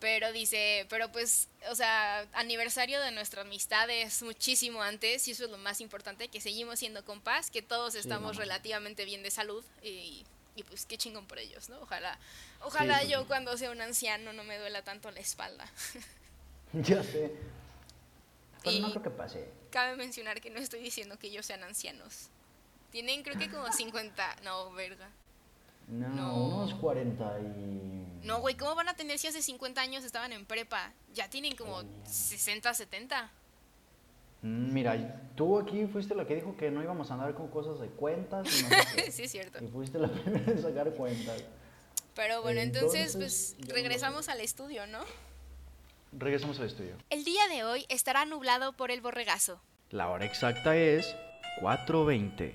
Pero 0.00 0.32
dice, 0.32 0.86
pero 0.90 1.12
pues, 1.12 1.48
o 1.70 1.76
sea, 1.76 2.26
aniversario 2.32 3.00
de 3.00 3.12
nuestra 3.12 3.42
amistad 3.42 3.88
es 3.88 4.20
muchísimo 4.20 4.82
antes 4.82 5.28
y 5.28 5.30
eso 5.30 5.44
es 5.44 5.50
lo 5.50 5.56
más 5.56 5.80
importante, 5.80 6.26
que 6.26 6.40
seguimos 6.40 6.80
siendo 6.80 7.04
compas, 7.04 7.52
que 7.52 7.62
todos 7.62 7.94
estamos 7.94 8.36
relativamente 8.36 9.04
bien 9.04 9.22
de 9.22 9.30
salud 9.30 9.64
y, 9.80 10.26
y, 10.56 10.64
pues 10.64 10.86
qué 10.86 10.98
chingón 10.98 11.26
por 11.26 11.38
ellos, 11.38 11.68
¿no? 11.68 11.78
Ojalá, 11.80 12.18
ojalá 12.62 12.98
pues 12.98 13.10
yo 13.10 13.26
cuando 13.28 13.56
sea 13.56 13.70
un 13.70 13.80
anciano 13.80 14.32
no 14.32 14.42
me 14.42 14.58
duela 14.58 14.82
tanto 14.82 15.10
la 15.12 15.20
espalda. 15.20 15.70
ya 16.72 17.02
sé. 17.02 17.30
Pero 18.66 18.80
no 18.80 18.90
creo 18.90 19.02
que 19.02 19.10
pase. 19.10 19.48
Cabe 19.70 19.96
mencionar 19.96 20.40
que 20.40 20.50
no 20.50 20.58
estoy 20.58 20.80
diciendo 20.80 21.18
que 21.18 21.28
ellos 21.28 21.46
sean 21.46 21.62
ancianos. 21.64 22.30
Tienen 22.90 23.22
creo 23.22 23.38
que 23.38 23.50
como 23.50 23.70
50, 23.72 24.36
no, 24.44 24.72
verga. 24.72 25.10
No, 25.88 26.36
unos 26.36 26.74
40 26.74 27.40
y... 27.40 28.26
No, 28.26 28.40
güey, 28.40 28.56
¿cómo 28.56 28.74
van 28.74 28.88
a 28.88 28.94
tener 28.94 29.18
si 29.18 29.28
hace 29.28 29.40
50 29.40 29.80
años 29.80 30.04
estaban 30.04 30.32
en 30.32 30.44
prepa? 30.44 30.92
Ya 31.14 31.30
tienen 31.30 31.54
como 31.54 31.82
60, 32.04 32.74
70. 32.74 33.30
Mm, 34.42 34.72
mira, 34.72 35.30
tú 35.36 35.58
aquí 35.58 35.86
fuiste 35.86 36.14
la 36.14 36.26
que 36.26 36.34
dijo 36.34 36.56
que 36.56 36.70
no 36.70 36.82
íbamos 36.82 37.10
a 37.10 37.14
andar 37.14 37.34
con 37.34 37.48
cosas 37.48 37.78
de 37.80 37.88
cuentas. 37.88 38.46
Y 38.46 38.62
no 38.64 38.68
sí, 39.10 39.22
es 39.22 39.30
cierto. 39.30 39.62
Y 39.62 39.68
fuiste 39.68 39.98
la 39.98 40.08
primera 40.12 40.50
en 40.50 40.60
sacar 40.60 40.92
cuentas. 40.94 41.44
Pero 42.14 42.42
bueno, 42.42 42.60
entonces, 42.60 43.14
pues 43.16 43.56
regresamos 43.68 44.28
al 44.28 44.40
estudio, 44.40 44.86
¿no? 44.86 45.00
Regresamos 46.18 46.58
al 46.58 46.66
estudio. 46.66 46.96
El 47.10 47.24
día 47.24 47.46
de 47.48 47.64
hoy 47.64 47.84
estará 47.90 48.24
nublado 48.24 48.72
por 48.72 48.90
el 48.90 49.02
borregazo. 49.02 49.60
La 49.90 50.08
hora 50.08 50.24
exacta 50.24 50.74
es 50.74 51.14
4.20. 51.60 52.54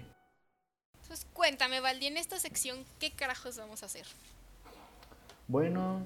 Pues 1.08 1.28
cuéntame, 1.34 1.80
Valdi, 1.80 2.08
en 2.08 2.18
esta 2.18 2.40
sección, 2.40 2.84
¿qué 3.00 3.12
carajos 3.12 3.58
vamos 3.58 3.84
a 3.84 3.86
hacer? 3.86 4.08
Bueno, 5.48 6.04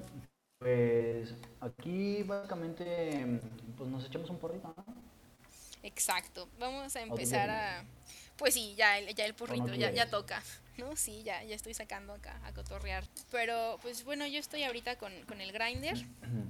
pues 0.58 1.32
aquí 1.60 2.22
básicamente 2.24 3.40
pues 3.78 3.88
nos 3.88 4.04
echamos 4.04 4.28
un 4.28 4.38
porrito, 4.38 4.74
¿no? 4.76 4.84
Exacto, 5.82 6.48
vamos 6.58 6.94
a 6.94 7.00
empezar 7.00 7.48
a... 7.48 7.84
Pues 8.36 8.52
sí, 8.52 8.74
ya, 8.76 9.00
ya 9.00 9.24
el 9.24 9.34
porrito, 9.34 9.72
ya, 9.74 9.90
ya 9.92 10.10
toca, 10.10 10.42
¿no? 10.78 10.96
Sí, 10.96 11.22
ya, 11.22 11.42
ya 11.44 11.54
estoy 11.54 11.74
sacando 11.74 12.12
acá 12.12 12.40
a 12.44 12.52
cotorrear. 12.52 13.04
Pero 13.30 13.78
pues 13.82 14.04
bueno, 14.04 14.26
yo 14.26 14.38
estoy 14.38 14.64
ahorita 14.64 14.96
con, 14.96 15.12
el 15.12 15.52
grinder. 15.52 15.96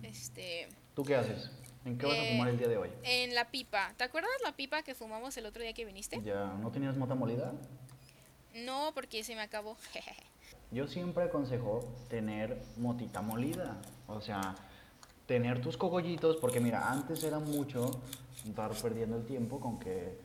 este... 0.02 0.68
¿Tú 0.94 1.04
qué 1.04 1.16
haces? 1.16 1.50
¿En 1.84 1.98
qué 1.98 2.06
vas 2.06 2.16
a 2.16 2.24
eh, 2.24 2.32
fumar 2.32 2.48
el 2.48 2.58
día 2.58 2.68
de 2.68 2.76
hoy? 2.78 2.90
En 3.04 3.34
la 3.34 3.50
pipa. 3.50 3.94
¿Te 3.96 4.04
acuerdas 4.04 4.30
la 4.42 4.52
pipa 4.52 4.82
que 4.82 4.94
fumamos 4.94 5.36
el 5.36 5.46
otro 5.46 5.62
día 5.62 5.72
que 5.72 5.84
viniste? 5.84 6.20
Ya, 6.22 6.46
¿no 6.60 6.70
tenías 6.70 6.96
mota 6.96 7.14
molida? 7.14 7.52
No, 8.54 8.92
porque 8.94 9.22
se 9.22 9.34
me 9.34 9.42
acabó. 9.42 9.76
Yo 10.72 10.88
siempre 10.88 11.24
aconsejo 11.24 11.80
tener 12.08 12.60
motita 12.76 13.22
molida. 13.22 13.80
O 14.08 14.20
sea, 14.20 14.56
tener 15.26 15.60
tus 15.60 15.76
cogollitos, 15.76 16.36
porque 16.36 16.60
mira, 16.60 16.90
antes 16.90 17.22
era 17.22 17.38
mucho 17.38 17.90
estar 18.44 18.70
perdiendo 18.72 19.16
el 19.16 19.26
tiempo 19.26 19.60
con 19.60 19.78
que. 19.78 20.18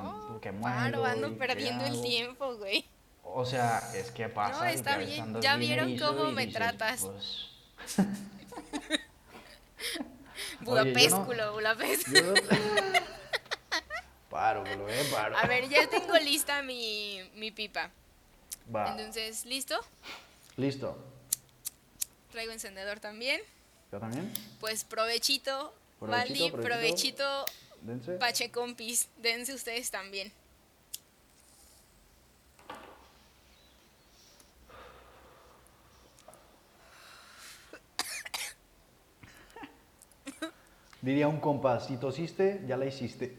Oh, 0.00 0.38
que 0.40 0.50
claro, 0.50 1.04
ando 1.04 1.36
perdiendo 1.36 1.84
el 1.84 2.02
tiempo, 2.02 2.56
güey. 2.56 2.84
O 3.22 3.44
sea, 3.44 3.90
es 3.94 4.10
que 4.10 4.28
pasa. 4.28 4.58
No, 4.58 4.64
está 4.64 4.98
bien. 4.98 5.40
Ya 5.40 5.56
vieron 5.56 5.96
cómo 5.98 6.30
me 6.30 6.46
tratas. 6.48 7.06
Pues... 7.06 7.48
Budapésculo, 10.60 11.52
Budapésculo. 11.54 12.34
Paro, 14.30 14.64
eh, 14.66 15.08
paro. 15.12 15.36
A 15.36 15.46
ver, 15.46 15.68
ya 15.68 15.86
tengo 15.90 16.16
lista 16.16 16.62
mi, 16.62 17.20
mi 17.34 17.50
pipa. 17.50 17.90
Va. 18.74 18.92
Entonces, 18.92 19.44
¿listo? 19.44 19.78
Listo. 20.56 20.96
Traigo 22.30 22.50
encendedor 22.50 22.98
también. 22.98 23.42
¿Yo 23.92 23.98
también? 24.00 24.32
Pues 24.58 24.84
provechito, 24.84 25.74
Valdi, 26.00 26.50
provechito, 26.50 27.44
Dense. 27.82 28.12
Pache 28.12 28.50
compis, 28.50 29.08
dense 29.18 29.52
ustedes 29.52 29.90
también. 29.90 30.32
Diría 41.02 41.26
un 41.26 41.40
compa, 41.40 41.80
si 41.80 41.96
tosiste, 41.96 42.62
ya 42.64 42.76
la 42.76 42.86
hiciste. 42.86 43.36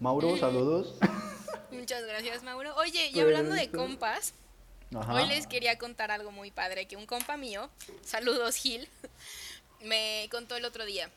Mauro, 0.00 0.36
saludos. 0.36 0.98
Muchas 1.70 2.04
gracias, 2.04 2.42
Mauro. 2.42 2.76
Oye, 2.76 3.08
y 3.08 3.20
hablando 3.20 3.54
de 3.54 3.70
compas, 3.70 4.34
hoy 5.08 5.26
les 5.28 5.46
quería 5.46 5.78
contar 5.78 6.10
algo 6.10 6.30
muy 6.30 6.50
padre, 6.50 6.86
que 6.86 6.96
un 6.96 7.06
compa 7.06 7.38
mío, 7.38 7.70
saludos 8.02 8.56
Gil, 8.56 8.86
me 9.80 10.28
contó 10.30 10.56
el 10.56 10.66
otro 10.66 10.84
día. 10.84 11.10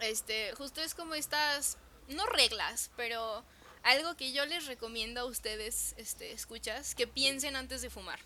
Este, 0.00 0.52
justo 0.56 0.80
es 0.80 0.94
como 0.94 1.14
estas, 1.14 1.78
no 2.08 2.26
reglas, 2.26 2.90
pero 2.96 3.44
algo 3.84 4.16
que 4.16 4.32
yo 4.32 4.46
les 4.46 4.66
recomiendo 4.66 5.20
a 5.20 5.26
ustedes, 5.26 5.94
este, 5.96 6.32
escuchas, 6.32 6.96
que 6.96 7.06
piensen 7.06 7.54
antes 7.54 7.82
de 7.82 7.90
fumar. 7.90 8.18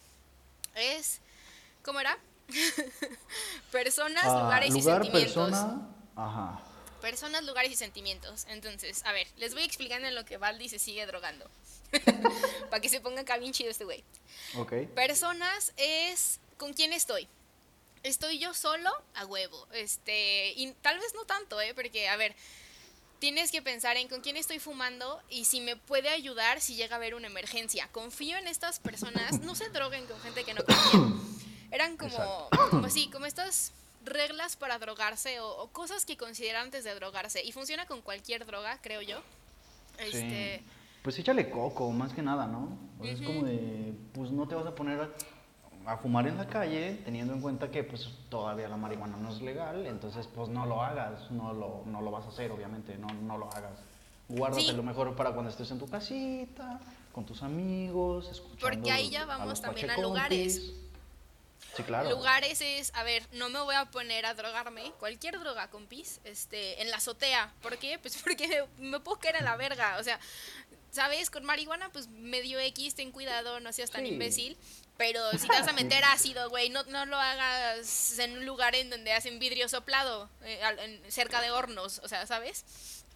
Es, 0.75 1.21
¿cómo 1.83 2.01
era? 2.01 2.19
Personas, 3.71 4.25
ah, 4.25 4.43
lugares 4.43 4.75
y 4.75 4.83
sentimientos. 4.83 5.35
Persona, 5.35 5.89
ajá. 6.17 6.63
Personas, 7.01 7.45
lugares 7.45 7.73
y 7.73 7.77
sentimientos. 7.77 8.47
Entonces, 8.49 9.05
a 9.05 9.13
ver, 9.13 9.27
les 9.37 9.55
voy 9.55 9.65
explicando 9.65 10.07
en 10.07 10.15
lo 10.15 10.25
que 10.25 10.37
Valdi 10.37 10.69
se 10.69 10.79
sigue 10.79 11.05
drogando. 11.07 11.51
Para 12.71 12.81
que 12.81 12.89
se 12.89 13.01
ponga 13.01 13.23
acá 13.23 13.37
bien 13.39 13.53
chido 13.53 13.71
este 13.71 13.85
güey. 13.85 14.05
Ok. 14.57 14.73
Personas 14.95 15.73
es 15.77 16.41
con 16.57 16.73
quién 16.73 16.93
estoy. 16.93 17.29
Estoy 18.03 18.39
yo 18.39 18.55
solo 18.55 18.91
a 19.15 19.27
huevo. 19.27 19.67
Este, 19.73 20.53
y 20.57 20.73
tal 20.81 20.99
vez 20.99 21.13
no 21.15 21.25
tanto, 21.25 21.61
¿eh? 21.61 21.75
Porque, 21.75 22.09
a 22.09 22.17
ver, 22.17 22.35
tienes 23.23 23.53
que 23.53 23.63
pensar 23.63 23.97
en 23.97 24.09
con 24.09 24.21
quién 24.21 24.37
estoy 24.37 24.59
fumando 24.59 25.21
y 25.31 25.45
si 25.45 25.61
me 25.61 25.77
puede 25.77 26.09
ayudar 26.09 26.61
si 26.61 26.75
llega 26.75 26.97
a 26.97 26.99
haber 26.99 27.15
una 27.15 27.29
emergencia. 27.29 27.89
Confío 27.93 28.37
en 28.37 28.49
estas 28.49 28.81
personas. 28.81 29.41
No 29.43 29.55
se 29.55 29.69
droguen 29.69 30.07
con 30.07 30.19
gente 30.23 30.43
que 30.43 30.55
no. 30.55 30.63
Eran 31.71 31.97
como, 31.97 32.49
como 32.71 32.87
así, 32.87 33.09
como 33.11 33.27
estas 33.27 33.71
reglas 34.05 34.57
para 34.57 34.81
drogarse 34.81 35.39
o, 35.39 35.69
cosas 35.69 36.05
que 36.05 36.17
consideran 36.17 36.65
antes 36.65 36.83
de 36.83 36.97
drogarse. 36.97 37.45
Y 37.45 37.53
funciona 37.53 37.87
con 37.87 38.03
cualquier 38.03 38.45
droga, 38.45 38.81
creo 38.83 39.03
yo. 39.03 39.23
Este... 39.99 40.65
Pues 41.05 41.17
échale 41.17 41.49
coco, 41.49 41.93
más 41.93 42.13
que 42.15 42.23
nada, 42.23 42.49
¿no? 42.49 42.77
Es 43.05 43.21
como 43.21 43.45
de, 43.45 43.95
pues 44.15 44.33
no 44.33 44.49
te 44.49 44.57
vas 44.57 44.67
a 44.67 44.75
poner 44.75 45.15
a, 45.87 45.97
fumar 45.97 46.27
en 46.27 46.37
la 46.39 46.47
calle 46.47 47.01
teniendo 47.05 47.33
en 47.35 47.41
cuenta 47.41 47.71
que 47.71 47.85
pues 47.85 48.09
todavía 48.29 48.69
la 48.69 48.77
marihuana 48.77 49.17
no 49.17 49.31
es 49.31 49.41
legal, 49.41 49.87
entonces 49.87 50.27
pues 50.27 50.49
no 50.49 50.67
lo 50.67 50.83
hagas, 50.83 51.31
no 51.31 51.53
lo, 51.53 51.83
no 51.87 52.01
lo 52.01 52.11
vas 52.11 52.27
a 52.27 52.29
hacer, 52.29 52.51
obviamente, 52.51 52.97
no, 52.97 53.09
no 53.09 53.39
lo 53.39 53.53
hagas. 53.53 53.79
Guárdate 54.29 54.73
lo 54.73 54.83
mejor 54.83 55.15
para 55.15 55.33
cuando 55.33 55.51
estés 55.51 55.71
en 55.71 55.79
tu 55.79 55.89
casita, 55.89 56.81
con 57.13 57.25
tus 57.25 57.43
amigos, 57.43 58.29
escuchando 58.31 58.61
Porque 58.61 58.91
ahí 58.91 59.11
ya 59.11 59.25
vamos 59.27 59.61
también 59.61 59.91
a 59.91 59.99
lugares 59.99 60.73
Sí, 61.77 61.83
claro. 61.85 62.11
Lugares 62.11 62.61
es, 62.61 62.93
a 62.95 63.03
ver, 63.03 63.23
no 63.33 63.49
me 63.49 63.61
voy 63.61 63.75
a 63.75 63.87
poner 63.87 64.27
a 64.27 64.35
drogarme, 64.35 64.93
cualquier 64.99 65.39
droga, 65.39 65.71
compis, 65.71 66.21
este, 66.25 66.83
en 66.83 66.91
la 66.91 66.99
azotea. 66.99 67.53
¿Por 67.63 67.79
qué? 67.79 67.99
Pues 67.99 68.19
porque 68.23 68.65
me 68.79 69.01
puedo 69.01 69.19
caer 69.19 69.37
a 69.37 69.43
la 69.43 69.57
verga. 69.57 69.97
O 69.99 70.05
sea, 70.05 70.21
¿sabes? 70.91 71.31
Con 71.31 71.45
marihuana, 71.45 71.91
pues 71.91 72.09
medio 72.09 72.59
X, 72.59 72.95
ten 72.95 73.11
cuidado, 73.11 73.61
no 73.61 73.73
seas 73.73 73.91
tan 73.91 74.05
imbécil. 74.05 74.59
Pero 74.97 75.31
si 75.33 75.49
te 75.49 75.49
vas 75.49 75.67
a 75.67 75.73
meter 75.73 76.05
ácido, 76.05 76.49
güey, 76.51 76.69
no, 76.71 76.85
no 76.85 77.07
lo 77.07 77.17
hagas 77.17 78.19
en 78.19 78.39
un 78.39 78.47
lugar 78.47 78.75
en 78.75 78.91
donde 78.91 79.13
hacen 79.13 79.39
vidrio 79.39 79.69
soplado, 79.69 80.29
eh, 80.45 81.01
cerca 81.09 81.41
de 81.41 81.51
hornos, 81.51 82.01
o 82.05 82.09
sea, 82.09 82.27
¿sabes? 82.27 82.65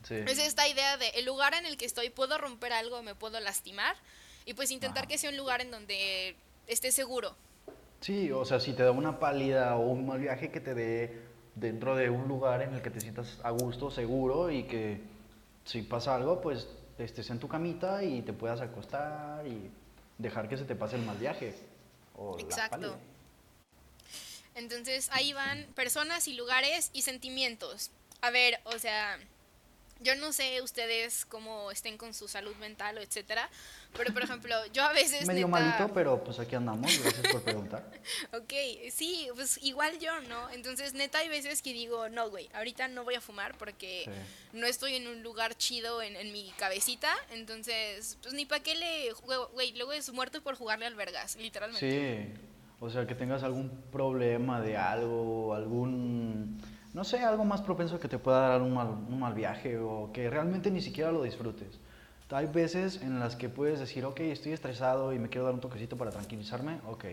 Sí. 0.03 0.15
Es 0.27 0.39
esta 0.39 0.67
idea 0.67 0.97
de 0.97 1.09
el 1.11 1.25
lugar 1.25 1.55
en 1.55 1.67
el 1.67 1.77
que 1.77 1.85
estoy, 1.85 2.11
puedo 2.11 2.39
romper 2.39 2.73
algo, 2.73 3.03
me 3.03 3.15
puedo 3.15 3.39
lastimar. 3.41 3.97
Y 4.45 4.55
pues 4.55 4.71
intentar 4.71 5.07
que 5.07 5.19
sea 5.19 5.31
un 5.31 5.37
lugar 5.37 5.61
en 5.61 5.71
donde 5.71 6.37
esté 6.67 6.93
seguro, 6.93 7.37
Sí, 8.01 8.31
o 8.31 8.45
sea, 8.45 8.61
si 8.61 8.73
te 8.73 8.83
da 8.83 8.91
una 8.91 9.19
pálida 9.19 9.77
o 9.77 9.91
un 9.91 10.07
mal 10.07 10.21
viaje 10.21 10.51
que 10.51 10.61
te 10.61 10.75
dé 10.75 11.23
dentro 11.55 11.97
de 11.97 12.11
un 12.11 12.29
lugar 12.29 12.63
en 12.63 12.75
el 12.75 12.83
que 12.83 12.91
te 12.91 13.01
sientas 13.01 13.41
a 13.43 13.51
gusto, 13.51 13.91
seguro 13.91 14.51
y 14.51 14.65
que 14.65 15.01
si 15.65 15.83
pasa 15.83 16.15
algo, 16.15 16.41
pues 16.41 16.69
estés 16.99 17.31
en 17.31 17.39
tu 17.39 17.49
camita 17.49 18.05
y 18.05 18.23
te 18.23 18.33
puedas 18.33 18.61
acostar 18.61 19.47
y 19.47 19.71
dejar 20.19 20.49
que 20.49 20.57
se 20.57 20.65
te 20.65 20.75
pase 20.75 20.97
el 20.97 21.03
mal 21.03 21.17
viaje. 21.19 21.55
O 22.15 22.39
Exacto. 22.39 22.99
Entonces 24.55 25.11
ahí 25.13 25.33
van 25.33 25.65
personas 25.75 26.29
y 26.29 26.35
lugares 26.35 26.91
y 26.95 27.03
sentimientos. 27.03 27.91
A 28.23 28.31
ver, 28.31 28.61
o 28.65 28.79
sea, 28.79 29.19
Yo 30.01 30.15
no 30.15 30.33
sé 30.33 30.61
ustedes 30.61 31.25
cómo 31.25 31.71
estén 31.71 31.97
con 31.97 32.13
su 32.13 32.29
salud 32.29 32.55
mental 32.57 32.99
o 32.99 33.01
etcétera, 33.01 33.49
pero 33.97 34.13
por 34.13 34.23
ejemplo, 34.23 34.55
yo 34.73 34.85
a 34.85 34.93
veces 34.93 35.27
Medio 35.27 35.47
neta- 35.49 35.59
malito, 35.61 35.95
pero 35.95 36.23
pues 36.23 36.39
aquí 36.39 36.55
andamos. 36.55 36.99
Gracias 37.03 37.33
por 37.33 37.43
preguntar. 37.43 37.91
Ok, 38.33 38.53
sí, 38.93 39.29
pues 39.35 39.59
igual 39.63 39.99
yo, 39.99 40.21
¿no? 40.23 40.51
Entonces, 40.51 40.93
neta, 40.95 41.19
hay 41.19 41.29
veces 41.29 41.63
que 41.63 41.73
digo, 41.73 42.09
no, 42.11 42.29
güey, 42.29 42.49
ahorita 42.55 42.89
no 42.89 43.05
voy 43.05 43.15
a 43.15 43.21
fumar 43.21 43.57
porque 43.57 44.03
Sí. 44.05 44.11
no 44.59 44.67
estoy 44.67 44.97
en 44.97 45.07
un 45.09 45.23
lugar 45.23 45.57
chido 45.57 46.03
en, 46.03 46.17
en 46.17 46.33
mi 46.33 46.51
cabecita. 46.59 47.13
Entonces, 47.31 48.19
pues 48.23 48.35
ni 48.35 48.45
para 48.45 48.63
qué 48.63 48.75
le 48.75 49.13
juego, 49.13 49.49
güey, 49.55 49.73
luego 49.73 49.93
es 49.93 50.13
muerto 50.13 50.43
por 50.43 50.57
jugarle 50.57 50.87
al 50.87 50.95
vergas, 50.95 51.37
literalmente. 51.37 52.35
Sí, 52.35 52.41
o 52.81 52.91
sea, 52.91 53.07
que 53.07 53.15
tengas 53.15 53.43
algún 53.43 53.71
problema 53.91 54.61
de 54.61 54.77
algo, 54.77 55.55
algún, 55.55 56.61
no 56.97 57.05
sé, 57.05 57.19
algo 57.19 57.45
más 57.45 57.61
propenso 57.61 58.01
que 58.01 58.09
te 58.09 58.19
pueda 58.19 58.49
dar 58.49 58.63
un 58.63 58.73
mal, 58.73 58.89
un 58.89 59.21
mal 59.21 59.35
viaje 59.35 59.77
o 59.79 60.11
que 60.15 60.31
realmente 60.31 60.71
ni 60.71 60.81
siquiera 60.81 61.13
lo 61.13 61.23
disfrutes. 61.23 61.69
Hay 62.31 62.47
veces 62.47 63.03
en 63.03 63.21
las 63.21 63.37
que 63.37 63.51
puedes 63.51 63.79
decir, 63.79 64.07
ok, 64.07 64.19
estoy 64.21 64.53
estresado 64.53 65.13
y 65.13 65.19
me 65.19 65.29
quiero 65.29 65.45
dar 65.45 65.53
un 65.53 65.61
toquecito 65.61 65.99
para 65.99 66.11
tranquilizarme, 66.11 66.81
ok. 66.87 67.05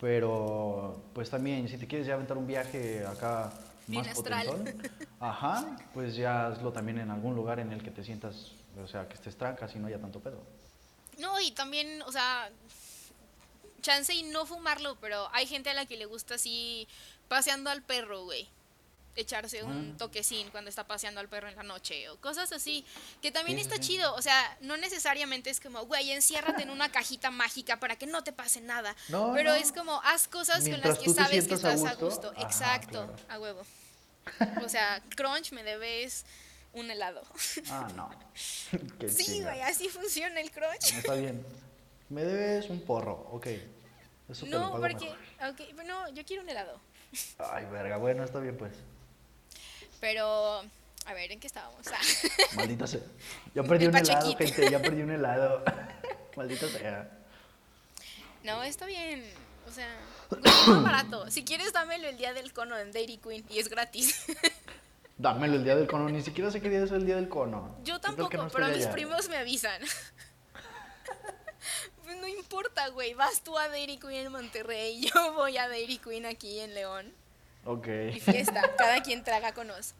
Pero, 0.00 1.00
pues 1.14 1.30
también, 1.30 1.68
si 1.68 1.78
te 1.78 1.86
quieres 1.86 2.08
ya 2.08 2.14
aventar 2.14 2.36
un 2.36 2.48
viaje 2.48 3.06
acá 3.06 3.52
más 3.86 4.08
potentón, 4.08 4.64
ajá, 5.20 5.76
pues 5.94 6.16
ya 6.16 6.48
hazlo 6.48 6.72
también 6.72 6.98
en 6.98 7.12
algún 7.12 7.36
lugar 7.36 7.60
en 7.60 7.70
el 7.70 7.84
que 7.84 7.92
te 7.92 8.02
sientas, 8.02 8.50
o 8.82 8.88
sea, 8.88 9.06
que 9.06 9.14
estés 9.14 9.36
tranca, 9.36 9.68
si 9.68 9.78
no 9.78 9.86
haya 9.86 10.00
tanto 10.00 10.18
pedo. 10.18 10.42
No, 11.20 11.40
y 11.40 11.52
también, 11.52 12.02
o 12.02 12.10
sea, 12.10 12.50
chance 13.80 14.12
y 14.12 14.24
no 14.24 14.44
fumarlo, 14.44 14.96
pero 15.00 15.28
hay 15.32 15.46
gente 15.46 15.70
a 15.70 15.74
la 15.74 15.86
que 15.86 15.96
le 15.96 16.06
gusta 16.06 16.34
así 16.34 16.88
paseando 17.28 17.70
al 17.70 17.80
perro, 17.80 18.24
güey. 18.24 18.48
Echarse 19.16 19.62
un 19.62 19.92
Ah. 19.94 19.98
toquecín 19.98 20.50
cuando 20.50 20.68
está 20.70 20.86
paseando 20.86 21.20
al 21.20 21.28
perro 21.28 21.48
en 21.48 21.54
la 21.56 21.62
noche 21.62 22.08
o 22.08 22.16
cosas 22.20 22.50
así, 22.52 22.84
que 23.22 23.30
también 23.30 23.58
está 23.58 23.78
chido, 23.78 24.12
o 24.14 24.22
sea, 24.22 24.56
no 24.60 24.76
necesariamente 24.76 25.50
es 25.50 25.60
como, 25.60 25.84
güey, 25.86 26.10
enciérrate 26.10 26.62
en 26.62 26.70
una 26.70 26.90
cajita 26.90 27.30
mágica 27.30 27.78
para 27.78 27.96
que 27.96 28.06
no 28.06 28.24
te 28.24 28.32
pase 28.32 28.60
nada, 28.60 28.96
No, 29.08 29.32
pero 29.32 29.50
no. 29.50 29.56
es 29.56 29.70
como, 29.72 30.00
haz 30.02 30.26
cosas 30.26 30.68
con 30.68 30.80
las 30.80 30.98
que 30.98 31.10
sabes 31.10 31.46
que 31.46 31.54
a 31.54 31.56
estás 31.56 31.84
a 31.84 31.94
gusto, 31.94 32.32
ajá, 32.36 32.42
exacto, 32.42 33.06
claro. 33.06 33.16
a 33.28 33.38
huevo. 33.38 33.62
O 34.64 34.68
sea, 34.68 35.02
Crunch 35.16 35.52
me 35.52 35.62
debes 35.62 36.24
un 36.72 36.90
helado. 36.90 37.22
Ah, 37.70 37.88
no. 37.94 38.10
Qué 38.98 39.08
Sí, 39.08 39.42
güey, 39.42 39.60
así 39.60 39.88
funciona 39.88 40.40
el 40.40 40.50
Crunch. 40.50 40.92
Está 40.92 41.14
bien. 41.14 41.44
Me 42.08 42.24
debes 42.24 42.68
un 42.68 42.80
porro, 42.80 43.28
ok. 43.32 43.46
Eso 44.28 44.44
te 44.46 44.50
lo 44.50 44.58
No, 44.58 44.70
pago 44.72 44.80
porque, 44.80 45.14
mejor. 45.38 45.50
ok, 45.52 45.84
no, 45.86 46.08
yo 46.10 46.24
quiero 46.24 46.42
un 46.42 46.48
helado. 46.48 46.80
Ay, 47.38 47.64
verga, 47.66 47.96
bueno, 47.98 48.24
está 48.24 48.40
bien 48.40 48.56
pues. 48.56 48.72
Pero, 50.04 50.60
a 51.06 51.14
ver, 51.14 51.32
¿en 51.32 51.40
qué 51.40 51.46
estábamos? 51.46 51.86
Ah, 51.86 51.98
Maldita 52.56 52.86
sea. 52.86 53.00
Ya 53.54 53.62
perdí 53.62 53.86
El 53.86 53.90
un 53.90 53.96
helado, 53.96 54.36
gente, 54.36 54.70
ya 54.70 54.78
perdí 54.78 55.00
un 55.00 55.10
helado. 55.12 55.64
Maldita 56.36 56.68
sea. 56.68 57.10
no, 58.42 58.62
está 58.64 58.84
bien. 58.84 59.24
O 59.66 59.70
sea, 59.72 59.88
es 60.30 60.82
barato. 60.82 61.30
Si 61.30 61.42
quieres, 61.42 61.72
dámelo 61.72 62.06
el 62.06 62.18
día 62.18 62.34
del 62.34 62.52
cono 62.52 62.76
en 62.76 62.92
Dairy 62.92 63.16
Queen 63.16 63.46
y 63.48 63.60
es 63.60 63.70
gratis. 63.70 64.26
Dámelo 65.16 65.54
el 65.54 65.64
día 65.64 65.74
del 65.74 65.86
cono, 65.86 66.10
ni 66.10 66.20
siquiera 66.20 66.50
sé 66.50 66.60
qué 66.60 66.68
día 66.68 66.84
es 66.84 66.90
el 66.90 67.06
día 67.06 67.16
del 67.16 67.30
cono. 67.30 67.74
Yo 67.82 67.94
¿Qué 67.94 68.00
tal 68.02 68.16
tampoco, 68.16 68.36
no 68.36 68.50
pero 68.50 68.68
mis 68.68 68.86
primos 68.88 69.30
me 69.30 69.38
avisan. 69.38 69.80
Pues 72.02 72.18
no 72.18 72.28
importa, 72.28 72.88
güey. 72.88 73.14
Vas 73.14 73.42
tú 73.42 73.56
a 73.56 73.70
Dairy 73.70 73.96
Queen 73.96 74.26
en 74.26 74.32
Monterrey, 74.32 75.00
yo 75.00 75.32
voy 75.32 75.56
a 75.56 75.66
Dairy 75.66 75.96
Queen 75.96 76.26
aquí 76.26 76.60
en 76.60 76.74
León. 76.74 77.23
Ok. 77.64 77.88
Y 78.14 78.20
fiesta, 78.20 78.62
cada 78.76 79.02
quien 79.02 79.24
traga 79.24 79.52
conos. 79.52 79.94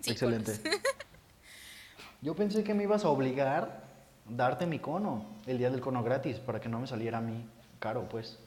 Sí, 0.00 0.10
Excelente. 0.12 0.58
Yo 2.22 2.34
pensé 2.34 2.64
que 2.64 2.74
me 2.74 2.82
ibas 2.84 3.04
a 3.04 3.08
obligar 3.08 3.48
a 3.48 3.82
darte 4.28 4.66
mi 4.66 4.78
cono 4.78 5.24
el 5.46 5.58
día 5.58 5.70
del 5.70 5.80
cono 5.80 6.02
gratis 6.02 6.36
para 6.38 6.60
que 6.60 6.68
no 6.68 6.78
me 6.80 6.86
saliera 6.86 7.18
a 7.18 7.20
mí 7.20 7.48
caro, 7.78 8.08
pues. 8.08 8.38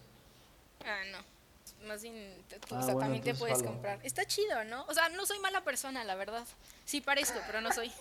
Ah, 0.86 1.01
no. 1.12 1.88
Más 1.88 2.01
bien, 2.01 2.36
tú, 2.50 2.55
Ah, 2.75 2.79
o 2.79 2.83
sea, 2.83 2.93
bueno, 2.93 3.00
también 3.00 3.24
te 3.24 3.33
puedes 3.36 3.57
jalo. 3.57 3.69
comprar. 3.71 4.00
Está 4.03 4.25
chido, 4.25 4.63
¿no? 4.65 4.83
O 4.88 4.93
sea, 4.93 5.09
no 5.09 5.25
soy 5.25 5.39
mala 5.39 5.63
persona, 5.63 6.03
la 6.03 6.15
verdad. 6.15 6.45
Sí 6.86 7.00
parezco, 7.00 7.39
pero 7.48 7.62
no 7.62 7.71
soy. 7.71 7.91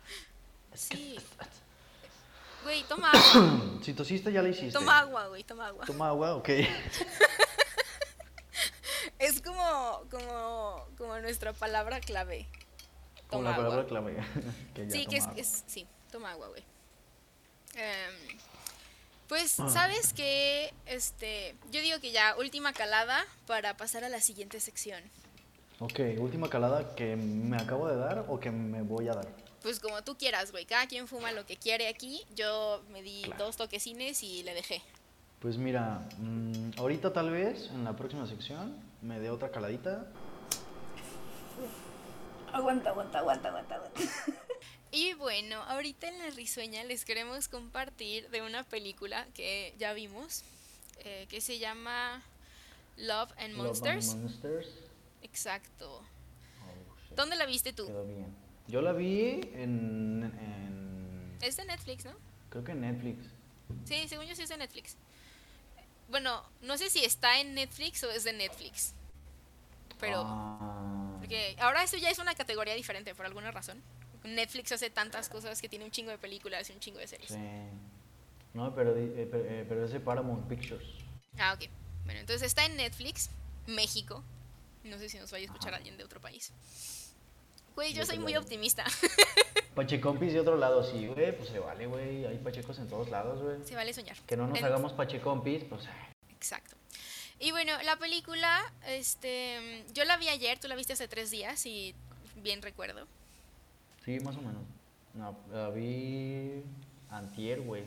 sí. 0.74 1.18
Güey, 2.64 2.82
toma 2.84 3.12
agua. 3.12 3.78
Si 3.82 3.94
tosiste, 3.94 4.32
ya 4.32 4.42
la 4.42 4.48
hiciste. 4.48 4.72
Toma 4.72 4.98
agua, 4.98 5.28
güey, 5.28 5.44
toma 5.44 5.68
agua. 5.68 5.86
Toma 5.86 6.08
agua, 6.08 6.34
ok. 6.34 6.48
Es 9.18 9.40
como, 9.42 10.02
como, 10.10 10.84
como 10.96 11.18
nuestra 11.20 11.52
palabra 11.52 12.00
clave. 12.00 12.46
Como 13.28 13.42
la 13.42 13.56
palabra 13.56 13.86
clave. 13.86 14.16
que 14.74 14.90
Sí, 14.90 15.06
que 15.06 15.16
es, 15.36 15.64
sí, 15.66 15.86
toma 16.10 16.32
agua, 16.32 16.48
güey. 16.48 16.62
Em, 17.74 18.38
pues, 19.28 19.58
Ah. 19.60 19.68
¿sabes 19.68 20.12
qué? 20.14 20.72
Este, 20.86 21.54
yo 21.70 21.80
digo 21.80 22.00
que 22.00 22.12
ya, 22.12 22.36
última 22.38 22.72
calada 22.72 23.24
para 23.46 23.76
pasar 23.76 24.04
a 24.04 24.08
la 24.08 24.20
siguiente 24.20 24.60
sección. 24.60 25.02
Ok, 25.80 26.00
última 26.18 26.48
calada 26.48 26.94
que 26.96 27.14
me 27.16 27.56
acabo 27.56 27.86
de 27.88 27.96
dar 27.96 28.24
o 28.28 28.40
que 28.40 28.50
me 28.50 28.82
voy 28.82 29.08
a 29.08 29.14
dar. 29.14 29.28
Pues 29.62 29.78
como 29.80 30.02
tú 30.02 30.16
quieras, 30.16 30.50
güey. 30.52 30.64
Cada 30.64 30.86
quien 30.86 31.06
fuma 31.08 31.32
lo 31.32 31.44
que 31.44 31.56
quiere 31.56 31.88
aquí. 31.88 32.24
Yo 32.34 32.82
me 32.90 33.02
di 33.02 33.22
Claro. 33.22 33.44
dos 33.46 33.56
toquecines 33.56 34.22
y 34.22 34.42
le 34.44 34.54
dejé. 34.54 34.82
Pues 35.40 35.56
mira, 35.56 36.00
mm, 36.18 36.78
ahorita 36.78 37.12
tal 37.12 37.30
vez 37.30 37.68
en 37.72 37.84
la 37.84 37.94
próxima 37.94 38.26
sección 38.26 38.76
me 39.02 39.18
dé 39.20 39.30
otra 39.30 39.50
caladita. 39.50 40.06
Aguanta, 42.52 42.90
aguanta, 42.90 43.18
aguanta, 43.18 43.48
aguanta, 43.48 43.74
aguanta. 43.76 44.00
Y 44.90 45.12
bueno, 45.14 45.62
ahorita 45.64 46.08
en 46.08 46.18
la 46.18 46.30
risueña 46.30 46.82
les 46.84 47.04
queremos 47.04 47.48
compartir 47.48 48.28
de 48.30 48.40
una 48.42 48.64
película 48.64 49.26
que 49.34 49.74
ya 49.78 49.92
vimos, 49.92 50.44
eh, 51.00 51.26
que 51.28 51.40
se 51.42 51.58
llama 51.58 52.22
Love 52.96 53.30
and 53.38 53.54
Love 53.54 53.66
Monsters. 53.66 54.10
and 54.12 54.22
Monsters. 54.22 54.66
Exacto. 55.22 55.98
Oh, 55.98 57.14
¿Dónde 57.14 57.36
la 57.36 57.44
viste 57.44 57.72
tú? 57.74 57.86
Quedó 57.86 58.06
bien. 58.06 58.34
Yo 58.66 58.80
la 58.80 58.92
vi 58.92 59.40
en, 59.54 60.32
en- 60.40 61.36
Es 61.42 61.56
de 61.58 61.66
Netflix, 61.66 62.06
¿no? 62.06 62.12
Creo 62.48 62.64
que 62.64 62.72
en 62.72 62.80
Netflix. 62.80 63.26
Sí, 63.84 64.08
según 64.08 64.24
yo 64.24 64.34
sí 64.34 64.42
es 64.42 64.48
de 64.48 64.56
Netflix. 64.56 64.96
Bueno, 66.08 66.42
no 66.62 66.78
sé 66.78 66.90
si 66.90 67.04
está 67.04 67.40
en 67.40 67.54
Netflix 67.54 68.02
o 68.04 68.10
es 68.10 68.24
de 68.24 68.32
Netflix. 68.32 68.94
Pero, 70.00 70.22
Ah, 70.24 71.16
porque 71.18 71.56
ahora 71.60 71.82
eso 71.82 71.96
ya 71.96 72.10
es 72.10 72.18
una 72.18 72.34
categoría 72.34 72.74
diferente 72.74 73.14
por 73.14 73.26
alguna 73.26 73.50
razón. 73.50 73.82
Netflix 74.24 74.72
hace 74.72 74.90
tantas 74.90 75.28
cosas 75.28 75.60
que 75.60 75.68
tiene 75.68 75.84
un 75.84 75.90
chingo 75.90 76.10
de 76.10 76.18
películas 76.18 76.68
y 76.70 76.72
un 76.72 76.80
chingo 76.80 76.98
de 76.98 77.06
series. 77.06 77.30
sí. 77.30 77.38
No, 78.54 78.74
pero, 78.74 78.96
eh, 78.96 79.28
pero, 79.30 79.44
eh, 79.44 79.64
pero 79.68 79.84
es 79.84 79.92
de 79.92 80.00
Paramount 80.00 80.48
Pictures. 80.48 80.84
Ah, 81.38 81.52
ok. 81.54 81.68
Bueno, 82.04 82.20
entonces 82.20 82.46
está 82.46 82.64
en 82.64 82.76
Netflix, 82.76 83.30
México. 83.66 84.24
No 84.84 84.98
sé 84.98 85.08
si 85.08 85.18
nos 85.18 85.30
vaya 85.30 85.44
a 85.44 85.46
escuchar 85.52 85.74
alguien 85.74 85.96
de 85.98 86.04
otro 86.04 86.20
país. 86.20 86.52
Güey, 87.78 87.92
yo 87.92 88.04
soy 88.04 88.18
muy 88.18 88.32
lado. 88.32 88.42
optimista. 88.42 88.84
Pachecompis 89.76 90.32
de 90.32 90.40
otro 90.40 90.56
lado, 90.56 90.82
sí, 90.82 91.06
güey, 91.06 91.36
pues 91.36 91.48
se 91.48 91.60
vale, 91.60 91.86
güey. 91.86 92.24
Hay 92.26 92.36
pachecos 92.38 92.76
en 92.80 92.88
todos 92.88 93.08
lados, 93.08 93.40
güey. 93.40 93.56
Se 93.64 93.76
vale 93.76 93.94
soñar. 93.94 94.16
Que 94.26 94.36
no 94.36 94.48
nos 94.48 94.58
En- 94.58 94.64
hagamos 94.64 94.92
pachecompis, 94.94 95.62
pues. 95.62 95.86
ay, 95.86 96.12
Exacto. 96.34 96.74
Y 97.38 97.52
bueno, 97.52 97.80
la 97.84 97.96
película, 97.96 98.60
este, 98.84 99.84
yo 99.94 100.04
la 100.04 100.16
vi 100.16 100.28
ayer, 100.28 100.58
tú 100.58 100.66
la 100.66 100.74
viste 100.74 100.94
hace 100.94 101.06
tres 101.06 101.30
días, 101.30 101.60
si 101.60 101.94
bien 102.42 102.62
recuerdo. 102.62 103.06
Sí, 104.04 104.18
más 104.24 104.34
o 104.34 104.40
menos. 104.40 104.64
No, 105.14 105.38
la 105.52 105.70
vi 105.70 106.64
antier, 107.10 107.60
güey. 107.60 107.84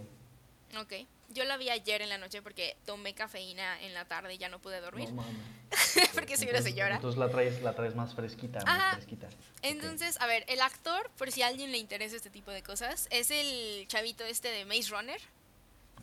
Ok. 0.79 1.05
Yo 1.33 1.43
la 1.45 1.57
vi 1.57 1.69
ayer 1.69 2.01
en 2.01 2.09
la 2.09 2.17
noche 2.17 2.41
porque 2.41 2.75
tomé 2.85 3.13
cafeína 3.13 3.81
en 3.81 3.93
la 3.93 4.05
tarde 4.05 4.33
y 4.33 4.37
ya 4.37 4.49
no 4.49 4.59
pude 4.59 4.81
dormir. 4.81 5.09
No 5.09 5.21
mames. 5.23 5.35
porque 6.13 6.35
soy 6.37 6.47
una 6.49 6.61
señora. 6.61 6.95
Entonces 6.95 7.17
la 7.19 7.29
traes, 7.29 7.61
la 7.61 7.73
traes 7.75 7.95
más 7.95 8.13
fresquita, 8.13 8.59
Ajá. 8.59 8.77
más 8.77 8.93
fresquita. 8.95 9.29
Entonces, 9.61 10.19
a 10.19 10.27
ver, 10.27 10.43
el 10.47 10.61
actor, 10.61 11.09
por 11.17 11.31
si 11.31 11.41
a 11.41 11.47
alguien 11.47 11.71
le 11.71 11.77
interesa 11.77 12.15
este 12.15 12.29
tipo 12.29 12.51
de 12.51 12.61
cosas, 12.63 13.07
es 13.11 13.31
el 13.31 13.87
chavito 13.87 14.23
este 14.25 14.49
de 14.49 14.65
Maze 14.65 14.89
Runner 14.89 15.19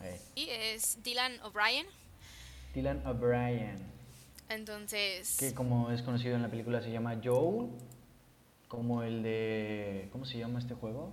Eh, 0.01 0.19
y 0.35 0.49
es 0.49 1.03
Dylan 1.03 1.39
O'Brien. 1.41 1.85
Dylan 2.73 3.05
O'Brien, 3.05 3.77
Entonces, 4.49 5.37
que 5.37 5.53
como 5.53 5.91
es 5.91 6.01
conocido 6.01 6.35
en 6.35 6.41
la 6.41 6.49
película 6.49 6.81
se 6.81 6.91
llama 6.91 7.19
Joel, 7.23 7.69
como 8.67 9.03
el 9.03 9.21
de... 9.23 10.09
¿Cómo 10.11 10.25
se 10.25 10.37
llama 10.37 10.59
este 10.59 10.73
juego? 10.75 11.11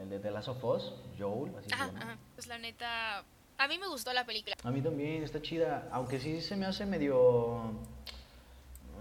El 0.00 0.10
de 0.10 0.18
The 0.20 0.30
Last 0.30 0.48
of 0.48 0.62
Us, 0.64 0.92
Joel, 1.18 1.52
así 1.58 1.68
ajá, 1.72 1.86
se 1.86 1.92
llama. 1.92 2.00
ajá, 2.04 2.18
pues 2.34 2.46
la 2.46 2.58
neta, 2.58 3.24
a 3.58 3.68
mí 3.68 3.78
me 3.78 3.88
gustó 3.88 4.12
la 4.12 4.24
película. 4.24 4.54
A 4.62 4.70
mí 4.70 4.80
también 4.80 5.22
está 5.24 5.42
chida, 5.42 5.88
aunque 5.90 6.20
sí 6.20 6.40
se 6.40 6.56
me 6.56 6.66
hace 6.66 6.86
medio... 6.86 7.72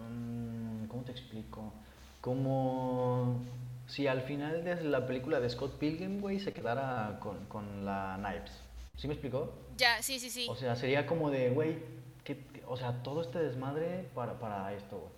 mm, 0.09 0.85
¿Cómo 0.87 1.03
te 1.03 1.11
explico? 1.11 1.73
Como 2.21 3.41
si 3.87 4.07
al 4.07 4.21
final 4.23 4.63
de 4.63 4.83
la 4.83 5.05
película 5.05 5.39
de 5.39 5.49
Scott 5.49 5.77
Pilgrim, 5.77 6.19
güey, 6.19 6.39
se 6.39 6.51
quedara 6.53 7.19
con, 7.21 7.45
con 7.45 7.85
la 7.85 8.15
Knives. 8.19 8.51
¿Sí 8.97 9.07
me 9.07 9.13
explicó? 9.13 9.53
Ya, 9.77 10.01
sí, 10.01 10.19
sí, 10.19 10.29
sí. 10.29 10.47
O 10.49 10.55
sea, 10.55 10.75
sería 10.75 11.05
como 11.05 11.29
de, 11.29 11.51
güey, 11.51 11.77
¿qué- 12.23 12.43
qué- 12.51 12.63
o 12.67 12.75
sea, 12.75 13.03
todo 13.03 13.21
este 13.21 13.39
desmadre 13.39 14.09
para, 14.15 14.39
para 14.39 14.73
esto, 14.73 14.97
güey. 14.97 15.11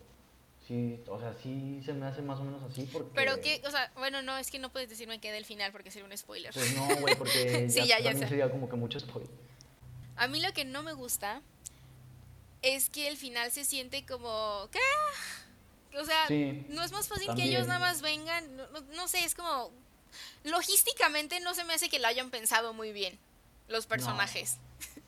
Sí, 0.69 1.01
o 1.07 1.19
sea, 1.19 1.33
sí 1.41 1.81
se 1.83 1.93
me 1.93 2.05
hace 2.05 2.21
más 2.21 2.39
o 2.39 2.43
menos 2.43 2.61
así 2.61 2.83
porque... 2.93 3.09
Pero 3.15 3.41
que, 3.41 3.59
o 3.65 3.71
sea, 3.71 3.91
bueno, 3.97 4.21
no, 4.21 4.37
es 4.37 4.51
que 4.51 4.59
no 4.59 4.71
puedes 4.71 4.87
decirme 4.87 5.19
que 5.19 5.31
del 5.31 5.43
final 5.43 5.71
porque 5.71 5.89
sería 5.89 6.07
un 6.07 6.15
spoiler. 6.15 6.53
Pues 6.53 6.75
no, 6.75 6.85
güey, 6.97 7.15
porque 7.15 7.67
Sí, 7.71 7.87
ya, 7.87 7.97
sería 8.15 8.51
como 8.51 8.69
que 8.69 8.75
mucho 8.75 8.99
spoiler. 8.99 9.31
A 10.15 10.27
mí 10.27 10.39
lo 10.39 10.53
que 10.53 10.65
no 10.65 10.83
me 10.83 10.93
gusta 10.93 11.41
es 12.61 12.91
que 12.91 13.07
el 13.07 13.17
final 13.17 13.51
se 13.51 13.65
siente 13.65 14.05
como... 14.05 14.69
¿Qué? 14.71 15.97
O 15.97 16.05
sea, 16.05 16.27
Sí, 16.27 16.63
no 16.69 16.83
es 16.83 16.91
más 16.91 17.07
fácil 17.07 17.25
también. 17.25 17.49
que 17.49 17.55
ellos 17.55 17.65
nada 17.65 17.79
más 17.79 18.01
vengan. 18.03 18.55
No, 18.55 18.67
no- 18.69 18.81
no 18.93 19.07
sé, 19.07 19.23
es 19.25 19.33
como... 19.33 19.71
Logísticamente 20.43 21.39
no 21.39 21.55
se 21.55 21.63
me 21.63 21.73
hace 21.73 21.89
que 21.89 21.97
lo 21.97 22.05
hayan 22.07 22.29
pensado 22.29 22.73
muy 22.75 22.91
bien 22.93 23.17
los 23.67 23.87
personajes, 23.87 24.57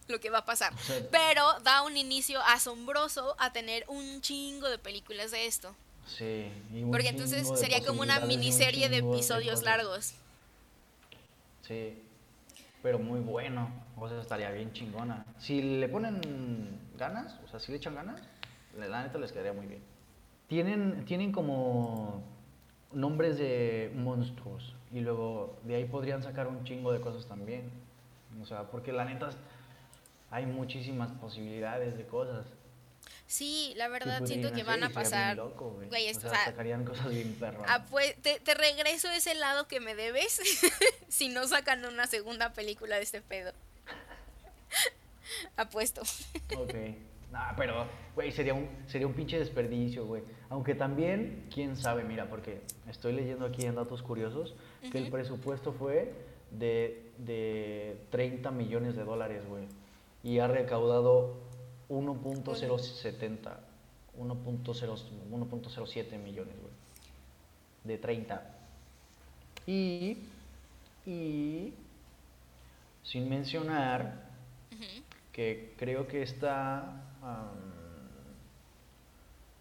lo 0.07 0.19
que 0.19 0.29
va 0.29 0.39
a 0.39 0.45
pasar. 0.45 0.73
O 0.73 0.77
sea, 0.77 0.97
Pero 1.11 1.43
da 1.63 1.83
un 1.83 1.97
inicio 1.97 2.41
asombroso 2.41 3.35
a 3.39 3.51
tener 3.53 3.85
un 3.87 4.21
chingo 4.21 4.69
de 4.69 4.77
películas 4.77 5.31
de 5.31 5.45
esto. 5.45 5.75
sí. 6.05 6.51
y 6.73 6.83
Porque 6.85 7.09
entonces 7.09 7.49
de 7.49 7.57
sería 7.57 7.83
como 7.85 8.01
una 8.01 8.19
y 8.19 8.21
un 8.23 8.27
miniserie 8.27 8.89
de 8.89 8.97
episodios 8.97 9.61
cosas. 9.61 9.65
largos. 9.65 10.13
Sí, 11.67 12.01
pero 12.81 12.99
muy 12.99 13.19
bueno. 13.19 13.69
O 13.97 14.09
sea, 14.09 14.19
estaría 14.19 14.49
bien 14.51 14.73
chingona. 14.73 15.25
Si 15.39 15.61
le 15.61 15.87
ponen 15.87 16.79
ganas, 16.97 17.35
o 17.45 17.47
sea, 17.47 17.59
si 17.59 17.71
le 17.71 17.77
echan 17.77 17.93
ganas, 17.95 18.19
la 18.77 18.87
la 18.87 19.03
neta 19.03 19.19
les 19.19 19.31
quedaría 19.31 19.53
muy 19.53 19.67
bien. 19.67 19.83
Tienen, 20.47 21.05
tienen 21.05 21.31
como 21.31 22.23
nombres 22.91 23.37
de 23.37 23.91
monstruos 23.95 24.73
y 24.91 24.99
luego 25.01 25.59
de 25.63 25.75
ahí 25.75 25.85
podrían 25.85 26.23
sacar 26.23 26.47
un 26.47 26.63
chingo 26.65 26.91
de 26.91 26.99
cosas 26.99 27.27
también. 27.27 27.69
O 28.41 28.45
sea, 28.45 28.63
porque 28.71 28.91
la 28.91 29.05
neta 29.05 29.29
hay 30.31 30.45
muchísimas 30.45 31.11
posibilidades 31.11 31.97
de 31.97 32.05
cosas. 32.07 32.47
Sí, 33.27 33.73
la 33.77 33.87
verdad 33.87 34.25
siento 34.25 34.51
que 34.51 34.63
van 34.63 34.83
a 34.83 34.89
pasar. 34.89 35.37
loco, 35.37 35.71
güey. 35.71 35.87
Güey, 35.87 36.09
o 36.09 36.19
sea, 36.19 36.29
sea, 36.31 36.45
sacarían 36.45 36.83
cosas 36.83 37.09
bien 37.09 37.33
perras. 37.35 37.63
Ah, 37.67 37.85
pues 37.89 38.15
te, 38.21 38.39
te 38.39 38.53
regreso 38.53 39.09
ese 39.09 39.35
lado 39.35 39.67
que 39.67 39.79
me 39.79 39.95
debes 39.95 40.41
si 41.07 41.29
no 41.29 41.47
sacan 41.47 41.85
una 41.85 42.07
segunda 42.07 42.51
película 42.53 42.97
de 42.97 43.03
este 43.03 43.21
pedo. 43.21 43.53
Apuesto. 45.55 46.01
Ok. 46.57 46.73
Nah, 47.31 47.53
pero, 47.55 47.87
güey, 48.15 48.31
sería 48.31 48.53
un, 48.53 48.67
sería 48.87 49.07
un 49.07 49.13
pinche 49.13 49.39
desperdicio, 49.39 50.05
güey. 50.05 50.23
Aunque 50.49 50.75
también, 50.75 51.47
quién 51.53 51.77
sabe, 51.77 52.03
mira, 52.03 52.29
porque 52.29 52.61
estoy 52.89 53.13
leyendo 53.13 53.45
aquí 53.45 53.65
en 53.65 53.75
datos 53.75 54.01
curiosos 54.01 54.55
que 54.91 54.97
el 54.97 55.09
presupuesto 55.09 55.71
fue 55.71 56.13
de, 56.51 57.11
de 57.17 57.95
30 58.09 58.51
millones 58.51 58.97
de 58.97 59.05
dólares, 59.05 59.45
güey. 59.47 59.67
Y 60.23 60.39
ha 60.39 60.47
recaudado 60.47 61.35
1.070, 61.89 63.57
1.0 64.17 64.97
1.07 65.31 66.17
millones, 66.19 66.55
güey. 66.61 66.73
De 67.83 67.97
30. 67.97 68.57
Y, 69.65 70.17
y, 71.05 71.73
sin 73.03 73.29
mencionar 73.29 74.29
que 75.31 75.73
creo 75.77 76.07
que 76.07 76.21
está 76.21 77.03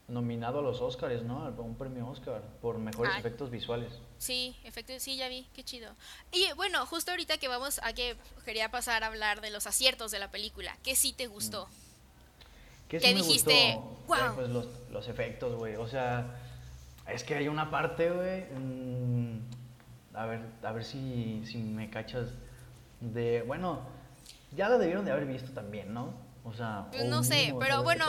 nominado 0.09 0.59
a 0.59 0.63
los 0.63 0.81
Oscars, 0.81 1.23
¿no? 1.23 1.45
A 1.45 1.51
un 1.51 1.77
premio 1.77 2.09
Oscar 2.09 2.43
por 2.61 2.79
mejores 2.79 3.13
Ay. 3.15 3.21
efectos 3.21 3.51
visuales. 3.51 3.93
Sí, 4.21 4.55
efecto, 4.65 4.93
sí, 4.99 5.17
ya 5.17 5.29
vi, 5.29 5.49
qué 5.55 5.65
chido. 5.65 5.95
Y 6.31 6.53
bueno, 6.55 6.85
justo 6.85 7.11
ahorita 7.11 7.39
que 7.39 7.49
vamos 7.49 7.81
a 7.83 7.95
que 7.95 8.17
quería 8.45 8.71
pasar 8.71 9.03
a 9.03 9.07
hablar 9.07 9.41
de 9.41 9.49
los 9.51 9.67
aciertos 9.67 10.11
de 10.11 10.19
la 10.19 10.31
película, 10.31 10.77
¿qué 10.83 10.95
sí 10.95 11.15
te 11.15 11.27
gustó? 11.27 11.69
¿Qué, 12.87 12.99
¿Qué 12.99 13.09
sí 13.09 13.15
me 13.15 13.23
dijiste? 13.23 13.75
gustó? 13.77 14.05
¡Guau! 14.09 14.21
Güey, 14.21 14.35
Pues 14.37 14.49
los, 14.51 14.67
los 14.91 15.09
efectos, 15.09 15.57
güey. 15.57 15.77
O 15.77 15.89
sea, 15.89 16.39
es 17.09 17.25
que 17.25 17.35
hay 17.35 17.49
una 17.49 17.71
parte, 17.71 18.11
güey. 18.11 18.43
mm, 18.61 19.41
a 20.13 20.27
ver, 20.27 20.41
a 20.65 20.73
ver 20.73 20.85
si, 20.85 21.43
si 21.47 21.57
me 21.57 21.89
cachas 21.89 22.29
de. 23.01 23.41
Bueno, 23.47 23.81
ya 24.55 24.69
la 24.69 24.77
debieron 24.77 25.07
de 25.07 25.13
haber 25.13 25.25
visto 25.25 25.51
también, 25.53 25.95
¿no? 25.95 26.13
O 26.45 26.53
sea. 26.53 26.89
Pues 26.93 27.07
no 27.07 27.25
sé, 27.25 27.55
pero 27.59 27.83
bueno. 27.83 28.05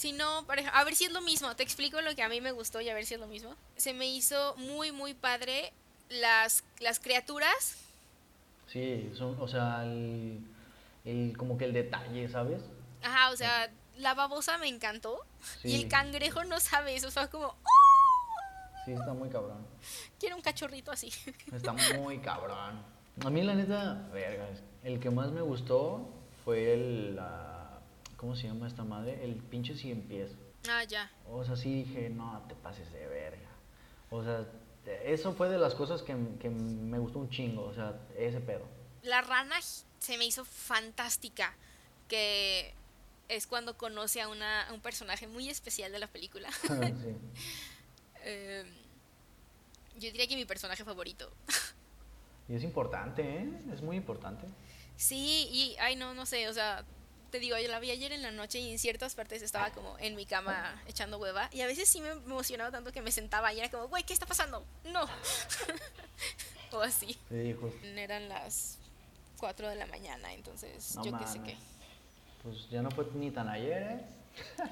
Si 0.00 0.12
no, 0.12 0.46
a 0.72 0.84
ver 0.84 0.96
si 0.96 1.04
es 1.04 1.12
lo 1.12 1.20
mismo, 1.20 1.54
te 1.56 1.62
explico 1.62 2.00
lo 2.00 2.14
que 2.14 2.22
a 2.22 2.28
mí 2.30 2.40
me 2.40 2.52
gustó 2.52 2.80
y 2.80 2.88
a 2.88 2.94
ver 2.94 3.04
si 3.04 3.14
es 3.14 3.20
lo 3.20 3.26
mismo. 3.26 3.54
Se 3.76 3.92
me 3.92 4.06
hizo 4.06 4.56
muy, 4.56 4.92
muy 4.92 5.12
padre 5.12 5.72
las, 6.08 6.64
las 6.78 7.00
criaturas. 7.00 7.76
Sí, 8.66 9.10
son, 9.14 9.36
o 9.40 9.46
sea, 9.46 9.84
el, 9.84 10.40
el- 11.04 11.36
como 11.36 11.58
que 11.58 11.66
el 11.66 11.72
detalle, 11.74 12.28
¿sabes? 12.30 12.62
Ajá, 13.02 13.30
o 13.30 13.36
sea, 13.36 13.70
la 13.98 14.14
babosa 14.14 14.56
me 14.56 14.68
encantó 14.68 15.20
y 15.64 15.74
el 15.74 15.88
cangrejo 15.88 16.44
no 16.44 16.60
sabes, 16.60 17.04
o 17.04 17.10
sea, 17.10 17.28
como, 17.28 17.48
¡oh! 17.48 18.84
Sí, 18.86 18.92
está 18.92 19.12
muy 19.12 19.28
cabrón. 19.28 19.66
quiero 20.18 20.36
un 20.36 20.42
cachorrito 20.42 20.90
así. 20.90 21.12
Está 21.52 21.74
muy 21.98 22.18
cabrón. 22.20 22.82
A 23.22 23.28
mí, 23.28 23.42
la 23.42 23.54
neta, 23.54 24.08
el 24.82 24.98
que 24.98 25.10
más 25.10 25.30
me 25.30 25.42
gustó 25.42 26.08
fue 26.44 26.72
el. 26.72 27.16
la- 27.16 27.59
¿Cómo 28.20 28.36
se 28.36 28.48
llama 28.48 28.66
esta 28.66 28.84
madre? 28.84 29.24
El 29.24 29.36
pinche 29.36 29.74
cien 29.74 30.02
pies. 30.02 30.32
ah, 30.68 30.84
ya. 30.84 31.10
O 31.26 31.42
sea, 31.42 31.56
sí 31.56 31.84
dije, 31.84 32.10
no 32.10 32.44
te 32.48 32.54
pases 32.54 32.92
de 32.92 33.06
verga. 33.06 33.48
O 34.10 34.22
sea, 34.22 34.46
eso 35.06 35.32
fue 35.32 35.48
de 35.48 35.56
las 35.56 35.74
cosas 35.74 36.02
que, 36.02 36.14
que 36.38 36.50
me 36.50 36.98
gustó 36.98 37.18
un 37.18 37.30
chingo. 37.30 37.64
O 37.64 37.72
sea, 37.72 37.98
ese 38.18 38.40
pedo. 38.40 38.66
La 39.02 39.22
rana 39.22 39.56
se 39.62 40.18
me 40.18 40.26
hizo 40.26 40.44
fantástica, 40.44 41.54
que 42.08 42.74
es 43.28 43.46
cuando 43.46 43.78
conoce 43.78 44.20
a, 44.20 44.28
una, 44.28 44.68
a 44.68 44.74
un 44.74 44.82
personaje 44.82 45.26
muy 45.26 45.48
especial 45.48 45.90
de 45.90 45.98
la 45.98 46.06
película. 46.06 46.52
sí. 46.62 46.68
Eh, 48.22 48.66
yo 49.94 50.10
diría 50.12 50.26
que 50.26 50.36
mi 50.36 50.44
personaje 50.44 50.84
favorito. 50.84 51.32
Y 52.50 52.54
es 52.54 52.64
importante, 52.64 53.22
¿eh? 53.22 53.48
Es 53.72 53.80
muy 53.80 53.96
importante. 53.96 54.44
Sí, 54.96 55.48
y, 55.50 55.76
ay, 55.78 55.96
no, 55.96 56.12
no 56.12 56.26
sé, 56.26 56.48
o 56.48 56.52
sea, 56.52 56.84
te 57.30 57.38
digo, 57.38 57.56
yo 57.58 57.68
la 57.68 57.80
vi 57.80 57.90
ayer 57.90 58.12
en 58.12 58.22
la 58.22 58.30
noche 58.30 58.58
y 58.58 58.72
en 58.72 58.78
ciertas 58.78 59.14
partes 59.14 59.42
estaba 59.42 59.70
como 59.70 59.96
en 59.98 60.16
mi 60.16 60.26
cama 60.26 60.82
echando 60.86 61.18
hueva. 61.18 61.48
Y 61.52 61.60
a 61.62 61.66
veces 61.66 61.88
sí 61.88 62.00
me 62.00 62.10
emocionaba 62.10 62.70
tanto 62.70 62.92
que 62.92 63.02
me 63.02 63.12
sentaba 63.12 63.52
y 63.52 63.60
era 63.60 63.70
como, 63.70 63.88
güey, 63.88 64.02
¿qué 64.04 64.12
está 64.12 64.26
pasando? 64.26 64.64
No. 64.84 65.04
o 66.72 66.80
así. 66.80 67.16
Sí. 67.28 67.56
Eran 67.96 68.28
las 68.28 68.78
4 69.38 69.68
de 69.68 69.76
la 69.76 69.86
mañana, 69.86 70.32
entonces 70.34 70.94
No 70.96 71.04
yo 71.04 71.18
qué 71.18 71.26
sé 71.26 71.40
qué. 71.42 71.56
Pues 72.42 72.68
ya 72.70 72.82
no 72.82 72.90
fue 72.90 73.06
ni 73.14 73.30
tan 73.30 73.48
ayer, 73.48 73.82
¿eh? 73.82 74.00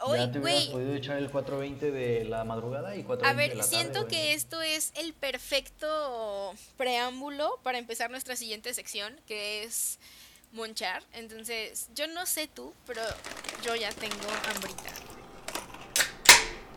Hoy, 0.00 0.18
ya 0.18 0.30
te 0.30 0.38
hubieras 0.38 0.66
güey, 0.66 0.72
podido 0.72 0.94
echar 0.94 1.16
el 1.16 1.30
4.20 1.30 1.78
de 1.78 2.24
la 2.24 2.44
madrugada 2.44 2.94
y 2.94 3.04
4.20 3.04 3.24
a 3.24 3.34
de 3.34 3.48
la 3.48 3.54
tarde. 3.54 3.62
siento 3.62 4.00
güey. 4.00 4.10
que 4.10 4.34
esto 4.34 4.60
es 4.60 4.92
el 4.96 5.14
perfecto 5.14 6.54
preámbulo 6.76 7.58
para 7.62 7.78
empezar 7.78 8.10
nuestra 8.10 8.36
siguiente 8.36 8.74
sección, 8.74 9.18
que 9.26 9.64
es 9.64 9.98
monchar. 10.52 11.02
Entonces, 11.12 11.88
yo 11.94 12.06
no 12.08 12.26
sé 12.26 12.48
tú, 12.48 12.74
pero 12.86 13.02
yo 13.64 13.74
ya 13.74 13.90
tengo 13.92 14.28
hambrita. 14.48 14.90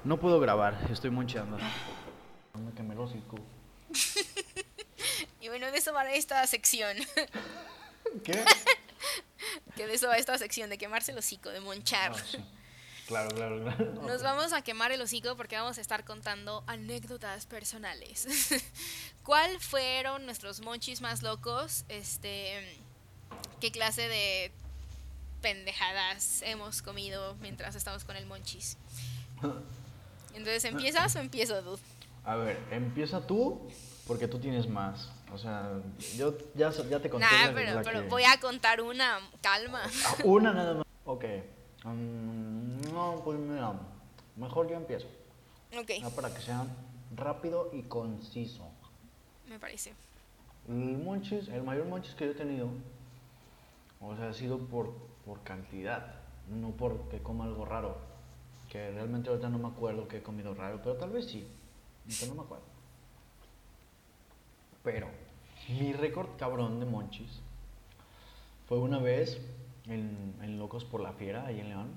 No 0.03 0.19
puedo 0.19 0.39
grabar, 0.39 0.87
estoy 0.91 1.09
moncheando. 1.09 1.57
Me 1.57 2.73
quemé 2.75 2.93
el 2.93 2.99
hocico. 2.99 3.37
Y 5.41 5.47
bueno, 5.47 5.71
de 5.71 5.77
eso 5.77 5.93
va 5.93 6.09
esta 6.11 6.45
sección. 6.47 6.97
¿Qué? 8.23 8.43
que 9.75 9.85
de 9.85 9.93
eso 9.93 10.07
va 10.07 10.17
esta 10.17 10.37
sección, 10.37 10.69
de 10.69 10.77
quemarse 10.77 11.11
el 11.11 11.17
hocico, 11.17 11.49
de 11.49 11.59
monchar. 11.59 12.13
Ah, 12.15 12.23
sí. 12.25 12.37
Claro, 13.07 13.29
claro, 13.29 13.61
claro. 13.61 13.93
Nos 14.01 14.23
vamos 14.23 14.53
a 14.53 14.63
quemar 14.63 14.91
el 14.91 14.99
hocico 15.01 15.35
porque 15.35 15.55
vamos 15.55 15.77
a 15.77 15.81
estar 15.81 16.03
contando 16.03 16.63
anécdotas 16.65 17.45
personales. 17.45 18.27
¿Cuál 19.23 19.59
fueron 19.59 20.25
nuestros 20.25 20.61
monchis 20.61 21.01
más 21.01 21.21
locos? 21.21 21.85
Este, 21.87 22.79
¿qué 23.59 23.71
clase 23.71 24.07
de 24.07 24.51
pendejadas 25.41 26.41
hemos 26.43 26.81
comido 26.81 27.35
mientras 27.41 27.75
estamos 27.75 28.03
con 28.03 28.15
el 28.15 28.25
monchis? 28.25 28.77
Entonces, 30.33 30.65
¿empiezas 30.65 31.15
o 31.15 31.19
empiezo, 31.19 31.61
dude? 31.61 31.81
A 32.23 32.35
ver, 32.35 32.57
empieza 32.71 33.25
tú, 33.25 33.69
porque 34.07 34.27
tú 34.27 34.39
tienes 34.39 34.67
más. 34.67 35.09
O 35.33 35.37
sea, 35.37 35.69
yo 36.15 36.35
ya, 36.55 36.71
ya 36.71 36.99
te 36.99 37.09
conté. 37.09 37.25
Nah, 37.27 37.53
pero, 37.53 37.81
pero 37.83 38.01
que- 38.03 38.07
voy 38.09 38.23
a 38.23 38.39
contar 38.39 38.81
una, 38.81 39.19
calma. 39.41 39.81
Ah, 40.05 40.15
Una 40.23 40.53
nada 40.53 40.73
más. 40.75 40.85
Ok. 41.05 41.25
Mm, 41.83 42.81
no, 42.93 43.21
pues 43.23 43.37
mira, 43.37 43.73
mejor 44.35 44.69
yo 44.69 44.75
empiezo. 44.75 45.07
Ok, 45.77 45.91
Ya 46.01 46.09
para 46.09 46.33
que 46.33 46.41
sea 46.41 46.65
rápido 47.15 47.69
y 47.73 47.83
conciso. 47.83 48.67
me 49.47 49.59
parece. 49.59 49.93
El 50.67 50.97
monchis, 50.97 51.47
el 51.49 51.61
mayor 51.61 51.85
monchis 51.85 52.15
que 52.15 52.25
yo 52.25 52.31
he 52.31 52.35
tenido, 52.35 52.69
o 54.01 54.15
sea, 54.15 54.29
ha 54.29 54.33
sido 54.33 54.59
por, 54.67 54.93
por 55.25 55.41
cantidad, 55.43 56.15
no 56.49 56.71
porque 56.71 57.19
coma 57.19 57.45
algo 57.45 57.65
raro. 57.65 57.97
Que 58.69 58.91
realmente 58.91 59.29
ahorita 59.29 59.49
no 59.49 59.57
me 59.57 59.67
acuerdo 59.67 60.07
que 60.07 60.17
he 60.17 60.23
comido 60.23 60.53
raro, 60.53 60.79
pero 60.83 60.95
tal 60.95 61.11
vez 61.11 61.25
sí. 61.25 61.47
Ahorita 62.05 62.25
no 62.27 62.35
me 62.35 62.41
acuerdo. 62.41 62.65
Pero 64.83 65.07
mi 65.69 65.93
récord 65.93 66.29
cabrón 66.37 66.79
de 66.79 66.85
monchis 66.85 67.41
fue 68.67 68.79
una 68.79 68.99
vez 68.99 69.39
en, 69.87 70.35
en 70.41 70.59
Locos 70.59 70.85
por 70.85 71.01
la 71.01 71.13
Fiera, 71.13 71.45
ahí 71.45 71.59
en 71.59 71.69
León, 71.69 71.87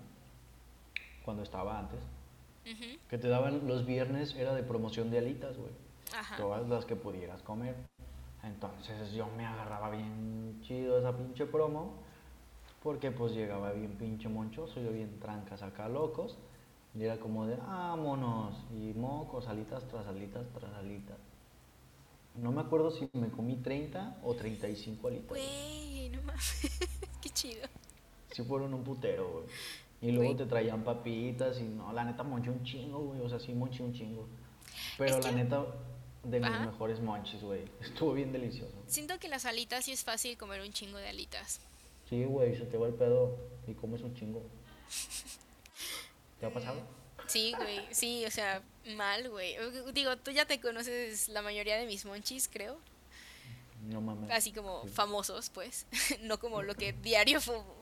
cuando 1.25 1.43
estaba 1.43 1.79
antes. 1.79 2.01
Que 3.09 3.17
te 3.17 3.29
daban 3.29 3.67
los 3.67 3.87
viernes, 3.87 4.35
era 4.35 4.55
de 4.55 4.63
promoción 4.63 5.11
de 5.11 5.19
alitas, 5.19 5.57
güey. 5.57 5.73
Todas 6.37 6.69
las 6.69 6.85
que 6.85 6.97
pudieras 6.97 7.43
comer. 7.43 7.75
Entonces 8.43 9.13
yo 9.13 9.27
me 9.37 9.45
agarraba 9.47 9.91
bien 9.91 10.61
chido 10.63 10.99
esa 10.99 11.17
pinche 11.17 11.47
promo, 11.47 11.95
porque 12.83 13.11
pues 13.11 13.33
llegaba 13.33 13.73
bien 13.73 13.93
pinche 13.99 14.29
monchoso, 14.29 14.81
yo 14.81 14.93
bien 14.93 15.19
trancas 15.21 15.63
acá 15.63 15.89
locos. 15.89 16.37
Y 16.95 17.05
era 17.05 17.19
como 17.19 17.47
de, 17.47 17.57
vámonos, 17.57 18.55
y 18.73 18.93
mocos, 18.95 19.47
alitas 19.47 19.87
tras 19.89 20.07
alitas 20.07 20.47
tras 20.59 20.73
alitas. 20.75 21.19
No 22.35 22.51
me 22.53 22.61
acuerdo 22.61 22.91
si 22.91 23.09
me 23.13 23.29
comí 23.31 23.57
30 23.57 24.19
o 24.23 24.35
35 24.35 25.09
alitas. 25.09 25.29
güey. 25.29 26.11
No 26.11 26.23
mames. 26.23 26.79
Qué 27.21 27.29
chido. 27.31 27.67
Sí 28.31 28.43
fueron 28.45 28.73
un 28.75 28.85
putero, 28.85 29.31
güey. 29.33 29.45
Y 30.01 30.13
luego 30.13 30.37
te 30.37 30.47
traían 30.47 30.85
papitas 30.85 31.61
y 31.61 31.65
no, 31.65 31.93
la 31.93 32.05
neta 32.05 32.23
monché 32.23 32.51
un 32.51 32.63
chingo, 32.63 33.01
güey. 33.01 33.21
O 33.21 33.29
sea, 33.29 33.41
sí 33.41 33.53
monché 33.53 33.83
un 33.83 33.93
chingo. 33.93 34.27
Pero 34.97 35.17
Es 35.19 35.25
la 35.25 35.31
que- 35.31 35.37
neta, 35.37 35.67
de 36.25 36.41
mis 36.41 36.49
Ajá. 36.49 36.67
mejores 36.67 37.01
monchis, 37.01 37.41
güey. 37.43 37.65
Estuvo 37.81 38.13
bien 38.13 38.33
delicioso. 38.33 38.75
Siento 38.87 39.19
que 39.19 39.29
las 39.29 39.45
alitas 39.47 39.85
sí 39.85 39.93
es 39.93 40.05
fácil 40.05 40.37
comer 40.37 40.61
un 40.61 40.73
chingo 40.73 40.99
de 40.99 41.09
alitas. 41.09 41.61
Sí, 42.09 42.25
güey, 42.25 42.57
se 42.57 42.65
te 42.67 42.77
va 42.79 42.87
el 42.87 42.95
pedo 42.95 43.37
y 43.67 43.75
comes 43.75 44.03
un 44.03 44.15
chingo. 44.15 44.43
¿Te 46.41 46.47
ha 46.47 46.53
pasado? 46.53 46.81
Sí, 47.27 47.53
güey, 47.59 47.81
sí, 47.91 48.25
o 48.25 48.31
sea, 48.31 48.63
mal, 48.97 49.29
güey. 49.29 49.57
Digo, 49.93 50.17
tú 50.17 50.31
ya 50.31 50.47
te 50.47 50.61
conoces 50.61 51.29
la 51.29 51.43
mayoría 51.43 51.77
de 51.77 51.85
mis 51.87 52.05
monchis, 52.07 52.49
creo. 52.49 52.79
No 53.89 54.01
mames. 54.01 54.31
Así 54.31 54.53
como 54.53 54.83
Sí. 54.85 54.89
famosos, 54.89 55.51
pues. 55.51 55.87
no 56.23 56.39
como 56.39 56.63
lo 56.63 56.75
que 56.75 56.93
diario 56.95 57.41
fumo. 57.41 57.75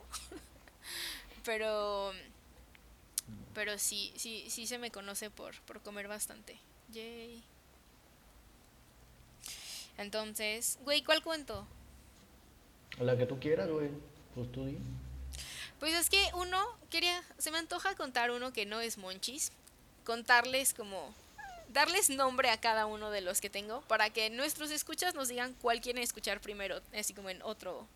pero. 1.44 2.12
Pero 3.54 3.78
sí, 3.78 4.12
sí, 4.16 4.46
sí 4.50 4.66
se 4.66 4.78
me 4.78 4.90
conoce 4.90 5.30
por, 5.30 5.58
por 5.62 5.80
comer 5.80 6.08
bastante. 6.08 6.58
Yay. 6.90 7.42
Entonces, 9.98 10.78
güey, 10.84 11.02
¿cuál 11.02 11.22
cuento? 11.22 11.66
La 13.00 13.16
que 13.16 13.26
tú 13.26 13.38
quieras, 13.38 13.68
güey. 13.68 13.90
Pues 14.34 14.50
tú 14.52 14.64
di. 14.66 14.78
Pues 15.80 15.94
es 15.94 16.08
que 16.10 16.22
uno, 16.34 16.58
quería, 16.90 17.22
se 17.38 17.50
me 17.50 17.58
antoja 17.58 17.94
contar 17.96 18.30
uno 18.30 18.52
que 18.52 18.64
no 18.66 18.80
es 18.80 18.96
monchis, 18.98 19.52
contarles 20.04 20.72
como, 20.72 21.14
darles 21.72 22.08
nombre 22.08 22.48
a 22.50 22.58
cada 22.58 22.86
uno 22.86 23.10
de 23.10 23.20
los 23.20 23.40
que 23.40 23.50
tengo, 23.50 23.82
para 23.82 24.08
que 24.10 24.30
nuestros 24.30 24.70
escuchas 24.70 25.14
nos 25.14 25.28
digan 25.28 25.54
cuál 25.60 25.80
quieren 25.82 26.02
escuchar 26.02 26.40
primero, 26.40 26.80
así 26.98 27.12
como 27.12 27.28
en 27.28 27.42
otro 27.42 27.86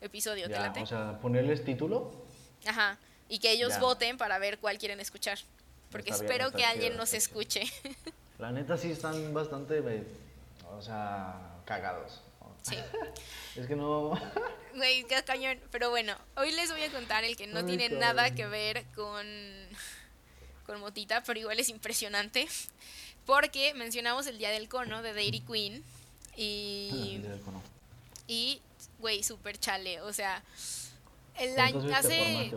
episodio, 0.00 0.46
¿te 0.46 0.52
Ya, 0.52 0.60
late? 0.60 0.80
o 0.82 0.86
sea, 0.86 1.18
ponerles 1.20 1.64
título. 1.64 2.12
Ajá, 2.66 2.98
y 3.28 3.40
que 3.40 3.50
ellos 3.50 3.70
Ya. 3.70 3.80
voten 3.80 4.16
para 4.16 4.38
ver 4.38 4.58
cuál 4.58 4.78
quieren 4.78 5.00
escuchar, 5.00 5.38
porque 5.90 6.10
bien, 6.12 6.22
espero 6.22 6.52
que 6.52 6.64
alguien 6.64 6.96
nos 6.96 7.14
escuche. 7.14 7.62
La 8.38 8.52
neta 8.52 8.76
sí 8.76 8.90
están 8.92 9.34
bastante, 9.34 9.80
o 10.76 10.82
sea, 10.82 11.60
cagados. 11.64 12.22
sí, 12.62 12.76
Es 13.56 13.66
que 13.66 13.76
no... 13.76 14.10
güey, 14.74 15.04
qué 15.04 15.22
cañón, 15.24 15.58
pero 15.70 15.90
bueno, 15.90 16.14
hoy 16.36 16.52
les 16.52 16.70
voy 16.70 16.82
a 16.82 16.90
contar 16.90 17.24
el 17.24 17.36
que 17.36 17.46
no 17.46 17.60
Ay, 17.60 17.66
tiene 17.66 17.84
cabrón. 17.88 18.00
nada 18.00 18.34
que 18.34 18.46
ver 18.46 18.84
con 18.94 19.26
con 20.66 20.80
Motita, 20.80 21.22
pero 21.24 21.38
igual 21.38 21.58
es 21.60 21.68
impresionante. 21.68 22.48
Porque 23.26 23.72
mencionamos 23.74 24.26
el 24.26 24.38
día 24.38 24.50
del 24.50 24.68
cono 24.68 25.02
de 25.02 25.12
Dairy 25.14 25.40
Queen. 25.40 25.82
Y, 26.36 27.20
y 28.26 28.60
güey, 28.98 29.22
super 29.22 29.58
chale. 29.58 30.00
O 30.02 30.12
sea, 30.12 30.42
el 31.38 31.58
año 31.58 31.80
¿Cuántas 31.80 32.06
veces 32.08 32.50
te 32.50 32.56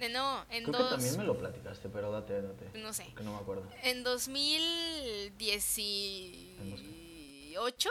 eh, 0.00 0.08
No, 0.10 0.44
en 0.50 0.64
Creo 0.64 0.78
dos. 0.78 0.88
que 0.88 0.94
también 0.96 1.16
me 1.18 1.24
lo 1.24 1.38
platicaste, 1.38 1.88
pero 1.88 2.10
date, 2.12 2.40
date. 2.40 2.78
No 2.78 2.92
sé. 2.92 3.06
Que 3.16 3.22
no 3.22 3.32
me 3.32 3.38
acuerdo. 3.38 3.64
En 3.82 4.02
2018. 7.68 7.90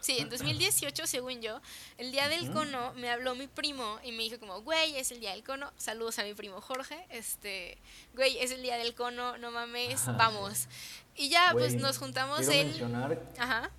Sí, 0.00 0.16
en 0.18 0.30
2018, 0.30 1.06
según 1.06 1.42
yo, 1.42 1.60
el 1.98 2.10
día 2.10 2.26
del 2.30 2.50
cono 2.52 2.94
me 2.94 3.10
habló 3.10 3.34
mi 3.34 3.46
primo 3.48 3.98
y 4.02 4.12
me 4.12 4.22
dijo 4.22 4.38
como, 4.40 4.62
güey, 4.62 4.96
es 4.96 5.12
el 5.12 5.20
día 5.20 5.32
del 5.32 5.44
cono, 5.44 5.70
saludos 5.76 6.18
a 6.18 6.24
mi 6.24 6.32
primo 6.32 6.62
Jorge, 6.62 7.04
este, 7.10 7.76
güey, 8.14 8.38
es 8.38 8.50
el 8.50 8.62
día 8.62 8.78
del 8.78 8.94
cono, 8.94 9.36
no 9.36 9.50
mames, 9.50 10.00
Ajá, 10.00 10.12
vamos. 10.12 10.68
Y 11.16 11.28
ya, 11.28 11.50
pues 11.52 11.74
nos 11.74 11.98
juntamos 11.98 12.38
quiero 12.38 12.52
él. 12.54 12.66
mencionar, 12.68 13.22
Ajá, 13.38 13.70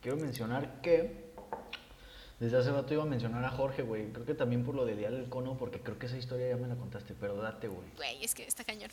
quiero 0.00 0.16
mencionar 0.18 0.80
que 0.82 1.31
desde 2.42 2.58
hace 2.58 2.72
rato 2.72 2.92
iba 2.92 3.04
a 3.04 3.06
mencionar 3.06 3.44
a 3.44 3.50
Jorge, 3.50 3.82
güey. 3.82 4.10
Creo 4.10 4.26
que 4.26 4.34
también 4.34 4.64
por 4.64 4.74
lo 4.74 4.84
del 4.84 4.98
día 4.98 5.12
del 5.12 5.28
cono, 5.28 5.56
porque 5.56 5.78
creo 5.78 5.96
que 6.00 6.06
esa 6.06 6.16
historia 6.16 6.48
ya 6.48 6.56
me 6.56 6.66
la 6.66 6.74
contaste, 6.74 7.14
pero 7.14 7.36
date, 7.36 7.68
güey. 7.68 7.88
güey, 7.94 8.24
es 8.24 8.34
que 8.34 8.44
está 8.44 8.64
cañón. 8.64 8.90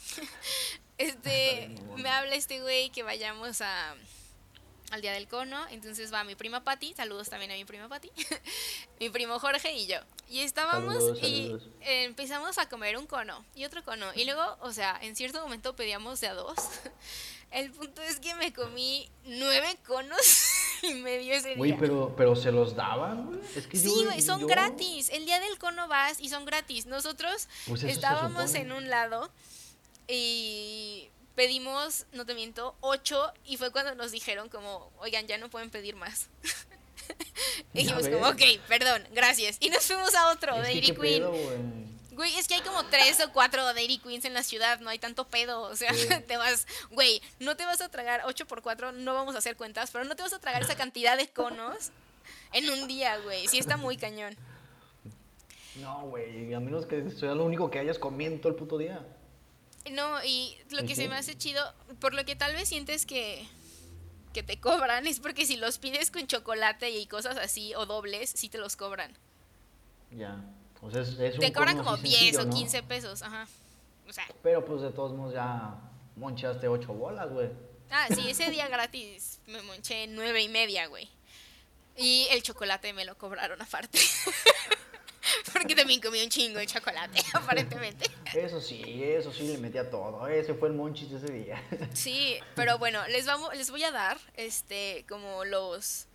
este, 0.99 1.75
me 1.97 2.09
habla 2.09 2.35
este 2.35 2.61
güey 2.61 2.91
que 2.91 3.01
vayamos 3.01 3.61
a 3.61 3.95
al 4.91 5.01
día 5.01 5.13
del 5.13 5.27
cono, 5.27 5.67
entonces 5.69 6.13
va 6.13 6.23
mi 6.23 6.35
prima 6.35 6.63
Patti, 6.63 6.93
saludos 6.93 7.29
también 7.29 7.51
a 7.51 7.55
mi 7.55 7.65
prima 7.65 7.87
Patti, 7.87 8.11
mi 8.99 9.09
primo 9.09 9.39
Jorge 9.39 9.73
y 9.73 9.87
yo. 9.87 9.97
Y 10.27 10.41
estábamos 10.41 10.93
Saludos, 10.93 11.19
y 11.23 11.45
saludos. 11.45 11.69
empezamos 11.81 12.57
a 12.59 12.69
comer 12.69 12.97
un 12.97 13.07
cono 13.07 13.43
y 13.55 13.65
otro 13.65 13.83
cono. 13.83 14.05
Y 14.13 14.25
luego, 14.25 14.57
o 14.61 14.71
sea, 14.71 14.99
en 15.01 15.15
cierto 15.15 15.41
momento 15.41 15.75
pedíamos 15.75 16.21
de 16.21 16.27
a 16.27 16.35
dos. 16.35 16.55
El 17.51 17.71
punto 17.71 18.03
es 18.03 18.19
que 18.19 18.35
me 18.35 18.53
comí 18.53 19.09
nueve 19.23 19.75
conos 19.87 20.45
y 20.83 20.93
medio 20.95 21.33
ese 21.33 21.55
Güey, 21.55 21.71
día. 21.71 21.79
pero, 21.79 22.13
pero 22.17 22.35
se 22.35 22.51
los 22.51 22.75
daban, 22.75 23.25
güey. 23.27 23.39
Es 23.55 23.67
que 23.67 23.77
yo- 23.77 23.83
Sí, 23.89 24.05
güey, 24.05 24.21
son 24.21 24.41
yo- 24.41 24.47
gratis. 24.47 25.09
El 25.09 25.25
día 25.25 25.39
del 25.39 25.57
cono 25.57 25.87
vas 25.87 26.19
y 26.19 26.29
son 26.29 26.45
gratis. 26.45 26.85
Nosotros 26.85 27.47
Pues 27.67 27.83
estábamos 27.83 28.53
en 28.55 28.71
un 28.71 28.89
lado 28.89 29.29
y 30.07 31.09
pedimos, 31.35 32.05
no 32.11 32.25
te 32.25 32.33
miento, 32.33 32.75
ocho 32.81 33.31
y 33.45 33.57
fue 33.57 33.71
cuando 33.71 33.95
nos 33.95 34.11
dijeron 34.11 34.49
como, 34.49 34.91
oigan, 34.99 35.27
ya 35.27 35.37
no 35.37 35.49
pueden 35.49 35.69
pedir 35.69 35.95
más. 35.95 36.29
Y 37.73 37.79
dijimos 37.79 38.07
como, 38.07 38.27
ok, 38.27 38.41
perdón, 38.67 39.03
gracias. 39.13 39.57
Y 39.59 39.69
nos 39.69 39.83
fuimos 39.85 40.13
a 40.13 40.31
otro, 40.31 40.53
Es 40.55 40.67
que 40.67 40.73
Dairy 40.73 40.87
Queen. 40.87 40.97
pedo, 41.23 41.33
güey. 42.19 42.37
Es 42.37 42.47
que 42.49 42.55
hay 42.55 42.61
como 42.61 42.83
tres 42.83 43.19
o 43.21 43.31
cuatro 43.31 43.63
Dairy 43.73 43.97
Queens 43.97 44.25
en 44.25 44.33
la 44.33 44.43
ciudad, 44.43 44.81
no 44.81 44.89
hay 44.89 44.99
tanto 44.99 45.25
pedo. 45.25 45.61
O 45.61 45.75
sea, 45.75 45.93
Sí. 45.93 46.07
te 46.27 46.35
vas, 46.35 46.67
güey, 46.91 47.21
no 47.39 47.55
te 47.55 47.65
vas 47.65 47.79
a 47.79 47.87
tragar 47.87 48.23
8 48.25 48.45
por 48.45 48.61
4 48.61 48.91
no 48.91 49.13
vamos 49.13 49.35
a 49.35 49.37
hacer 49.37 49.55
cuentas, 49.55 49.89
pero 49.91 50.03
no 50.03 50.15
te 50.15 50.21
vas 50.21 50.33
a 50.33 50.39
tragar 50.39 50.61
esa 50.61 50.75
cantidad 50.75 51.17
de 51.17 51.29
conos 51.29 51.91
en 52.51 52.69
un 52.69 52.87
día, 52.87 53.17
güey. 53.19 53.47
Sí 53.47 53.57
está 53.57 53.77
muy 53.77 53.95
cañón. 53.95 54.35
No, 55.75 56.07
güey, 56.07 56.53
a 56.53 56.59
menos 56.59 56.85
que 56.85 57.09
sea 57.11 57.33
lo 57.35 57.45
único 57.45 57.71
que 57.71 57.79
hayas 57.79 57.97
comido 57.97 58.37
todo 58.39 58.49
el 58.49 58.55
puto 58.55 58.77
día. 58.77 58.99
No, 59.89 60.21
y 60.25 60.57
lo 60.71 60.83
que 60.85 60.95
se 60.95 61.07
me 61.07 61.15
hace 61.15 61.37
chido, 61.37 61.63
por 62.01 62.13
lo 62.13 62.25
que 62.25 62.35
tal 62.35 62.53
vez 62.53 62.67
sientes 62.67 63.05
que, 63.05 63.47
que 64.33 64.43
te 64.43 64.59
cobran, 64.59 65.07
es 65.07 65.21
porque 65.21 65.45
si 65.45 65.55
los 65.55 65.79
pides 65.79 66.11
con 66.11 66.27
chocolate 66.27 66.89
y 66.89 67.07
cosas 67.07 67.37
así, 67.37 67.73
o 67.75 67.85
dobles, 67.85 68.29
sí 68.29 68.49
te 68.49 68.57
los 68.57 68.75
cobran. 68.75 69.13
Ya. 70.11 70.43
O 70.81 70.89
sea, 70.91 71.01
es, 71.01 71.09
es 71.19 71.33
un 71.35 71.39
Te 71.41 71.51
cobran 71.53 71.77
como 71.77 71.91
así 71.91 72.03
10 72.03 72.19
sencillo, 72.19 72.41
o 72.41 72.45
¿no? 72.45 72.53
15 72.55 72.83
pesos, 72.83 73.21
ajá. 73.21 73.47
O 74.07 74.13
sea, 74.13 74.25
Pero 74.41 74.65
pues 74.65 74.81
de 74.81 74.91
todos 74.91 75.13
modos 75.13 75.33
ya 75.33 75.75
monchaste 76.15 76.67
ocho 76.67 76.93
bolas, 76.93 77.29
güey. 77.29 77.49
ah, 77.91 78.07
sí, 78.13 78.29
ese 78.29 78.49
día 78.49 78.67
gratis 78.67 79.39
me 79.47 79.61
monché 79.61 80.07
nueve 80.07 80.41
y 80.41 80.47
media, 80.49 80.87
güey. 80.87 81.09
Y 81.95 82.27
el 82.31 82.41
chocolate 82.41 82.93
me 82.93 83.05
lo 83.05 83.17
cobraron 83.17 83.61
aparte. 83.61 83.99
Porque 85.53 85.75
también 85.75 86.01
comí 86.01 86.23
un 86.23 86.29
chingo 86.29 86.59
de 86.59 86.65
chocolate, 86.65 87.21
aparentemente. 87.33 88.09
Eso 88.33 88.59
sí, 88.61 89.03
eso 89.03 89.31
sí 89.31 89.43
le 89.47 89.57
metía 89.57 89.89
todo. 89.89 90.27
Ese 90.27 90.53
fue 90.53 90.69
el 90.69 90.75
monchis 90.75 91.11
de 91.11 91.17
ese 91.17 91.31
día. 91.33 91.61
Sí, 91.93 92.37
pero 92.55 92.77
bueno, 92.79 93.05
les 93.09 93.25
vamos, 93.25 93.53
les 93.55 93.69
voy 93.69 93.83
a 93.83 93.91
dar 93.91 94.17
este 94.35 95.05
como 95.07 95.43
los 95.45 96.07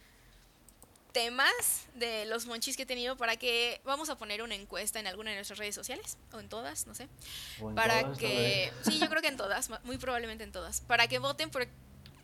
temas 1.15 1.87
de 1.95 2.27
los 2.27 2.45
monchis 2.45 2.77
que 2.77 2.83
he 2.83 2.87
tenido 2.87 3.17
para 3.17 3.37
que 3.37 3.81
vamos 3.85 4.11
a 4.11 4.19
poner 4.19 4.43
una 4.43 4.57
encuesta 4.57 4.99
en 4.99 5.07
alguna 5.07 5.31
de 5.31 5.37
nuestras 5.37 5.61
redes 5.61 5.75
sociales 5.75 6.19
o 6.33 6.41
en 6.41 6.49
todas, 6.49 6.89
no 6.89 6.95
sé, 6.95 7.09
para 7.77 8.03
todas, 8.03 8.19
que 8.19 8.73
sí, 8.85 8.99
yo 8.99 9.09
creo 9.09 9.23
que 9.23 9.29
en 9.29 9.37
todas, 9.37 9.71
muy 9.85 9.97
probablemente 9.97 10.43
en 10.43 10.51
todas, 10.51 10.81
para 10.81 11.07
que 11.07 11.21
voten 11.21 11.51
por 11.51 11.69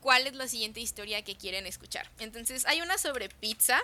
cuál 0.01 0.27
es 0.27 0.35
la 0.35 0.49
siguiente 0.49 0.81
historia 0.81 1.23
que 1.23 1.37
quieren 1.37 1.67
escuchar. 1.67 2.11
Entonces, 2.19 2.67
hay 2.67 2.83
una 2.83 2.99
sobre 2.99 3.29
pizza. 3.29 3.81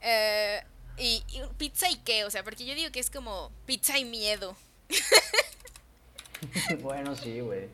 eh, 0.00 0.62
y, 0.98 1.22
y 1.28 1.40
pizza 1.56 1.88
y 1.88 1.96
qué, 1.98 2.24
o 2.24 2.30
sea, 2.30 2.42
porque 2.42 2.64
yo 2.66 2.74
digo 2.74 2.90
que 2.90 3.00
es 3.00 3.10
como 3.10 3.52
pizza 3.64 3.96
y 3.96 4.04
miedo. 4.04 4.56
bueno, 6.80 7.14
sí, 7.14 7.40
güey. 7.40 7.68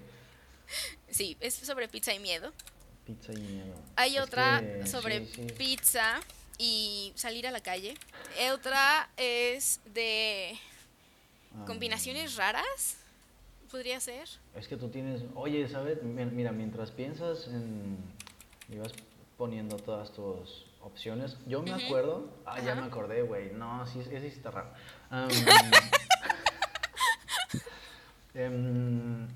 Sí, 1.11 1.37
es 1.41 1.55
sobre 1.55 1.89
pizza 1.89 2.13
y 2.13 2.19
miedo. 2.19 2.53
Pizza 3.11 3.33
y 3.33 3.41
miedo. 3.43 3.75
Hay 3.97 4.17
Es 4.17 4.23
otra 4.23 4.61
que, 4.61 4.87
sobre 4.87 5.27
sí, 5.27 5.33
sí. 5.35 5.43
pizza 5.59 6.21
y 6.59 7.13
salir 7.17 7.47
a 7.47 7.51
la 7.51 7.61
calle. 7.61 7.95
Otra 8.53 9.09
es 9.17 9.81
de 9.93 10.57
Ah, 11.53 11.65
combinaciones 11.67 12.37
raras. 12.37 12.97
Podría 13.71 13.99
ser. 13.99 14.29
Es 14.55 14.69
que 14.69 14.77
tú 14.77 14.89
tienes. 14.89 15.23
Oye, 15.35 15.69
¿sabes? 15.69 16.01
Mi- 16.05 16.25
Mira, 16.25 16.53
mientras 16.53 16.93
piensas 16.93 17.49
en. 17.49 17.99
ibas 18.69 18.93
poniendo 19.37 19.77
todas 19.77 20.13
tus 20.13 20.67
opciones. 20.83 21.37
Yo 21.47 21.63
me 21.63 21.73
acuerdo. 21.73 22.31
Ah, 22.47 22.61
ya 22.61 22.75
me 22.77 22.83
acordé, 22.87 23.23
güey. 23.23 23.51
No, 23.53 23.85
sí, 23.89 23.99
ese 24.01 24.21
sí 24.21 24.27
está 24.29 24.53
raro. 24.53 24.73
Am, 25.11 25.29
Em, 28.35 29.27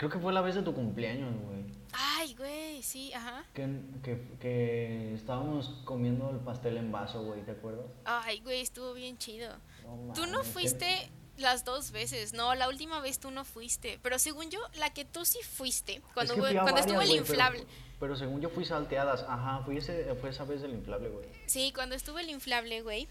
creo 0.00 0.10
que 0.10 0.18
fue 0.18 0.32
la 0.32 0.40
vez 0.40 0.54
de 0.54 0.62
tu 0.62 0.72
cumpleaños, 0.74 1.30
güey. 1.44 1.60
Ay, 1.92 2.34
güey, 2.34 2.82
sí, 2.82 3.12
ajá. 3.12 3.44
Que, 3.52 3.68
que, 4.02 4.18
que 4.40 5.12
estábamos 5.14 5.82
comiendo 5.84 6.30
el 6.30 6.38
pastel 6.38 6.78
en 6.78 6.90
vaso, 6.90 7.22
güey, 7.22 7.42
¿te 7.42 7.50
acuerdas? 7.50 7.84
Ay, 8.06 8.40
güey, 8.40 8.62
estuvo 8.62 8.94
bien 8.94 9.18
chido. 9.18 9.50
No 9.84 10.14
Tú 10.14 10.24
no 10.24 10.40
que- 10.40 10.46
fuiste 10.48 11.10
las 11.36 11.66
dos 11.66 11.90
veces, 11.90 12.32
no, 12.32 12.54
la 12.54 12.68
última 12.70 13.00
vez 13.00 13.18
tú 13.18 13.30
no 13.30 13.44
fuiste, 13.44 13.98
pero 14.02 14.18
según 14.18 14.48
yo, 14.48 14.58
la 14.78 14.88
que 14.94 15.04
tú 15.04 15.26
sí 15.26 15.38
fuiste, 15.42 16.00
cuando, 16.14 16.32
Es 16.32 16.40
que 16.40 16.46
hubo- 16.54 16.62
cuando 16.62 16.80
estuvo 16.80 16.96
varias, 16.96 17.14
el 17.18 17.24
güey, 17.24 17.28
pero- 17.28 17.32
inflable, 17.50 17.66
Pero, 18.00 18.16
según 18.16 18.40
yo 18.40 18.48
fui 18.48 18.64
salteadas, 18.64 19.26
ajá, 19.28 19.62
fui, 19.66 19.76
ese, 19.76 20.14
fue 20.14 20.30
esa 20.30 20.44
vez 20.44 20.62
del 20.62 20.72
inflable, 20.72 21.10
güey. 21.10 21.26
sí, 21.44 21.72
cuando 21.74 21.94
estuvo 21.94 22.18
el 22.18 22.30
inflable, 22.30 22.80
güey, 22.80 23.06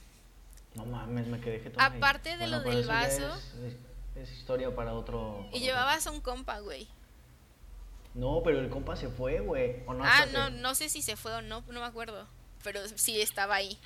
No 0.73 0.85
mames, 0.85 1.27
me 1.27 1.39
quedé 1.39 1.61
ahí. 1.65 1.73
Aparte 1.77 2.35
de 2.37 2.47
lo 2.47 2.61
del 2.61 2.85
vaso. 2.87 3.35
Es, 3.35 3.73
es- 3.73 3.77
es 4.21 4.31
historia 4.31 4.73
para 4.75 4.93
otro. 4.93 5.47
y 5.53 5.59
llevabas 5.59 6.05
a 6.07 6.11
un 6.11 6.21
compa, 6.21 6.59
güey. 6.59 6.87
No, 8.15 8.41
pero 8.43 8.59
el 8.59 8.69
compa 8.69 8.95
se 8.95 9.07
fue, 9.09 9.39
güey. 9.39 9.83
¿O 9.85 9.93
no? 9.93 10.03
ah, 10.03 10.25
no, 10.33 10.49
no 10.49 10.75
sé 10.75 10.89
si 10.89 11.01
se 11.01 11.15
fue 11.15 11.33
o 11.35 11.41
no, 11.41 11.63
no 11.69 11.79
me 11.79 11.85
acuerdo, 11.85 12.27
pero 12.63 12.81
sí 12.95 13.21
estaba 13.21 13.55
ahí. 13.55 13.77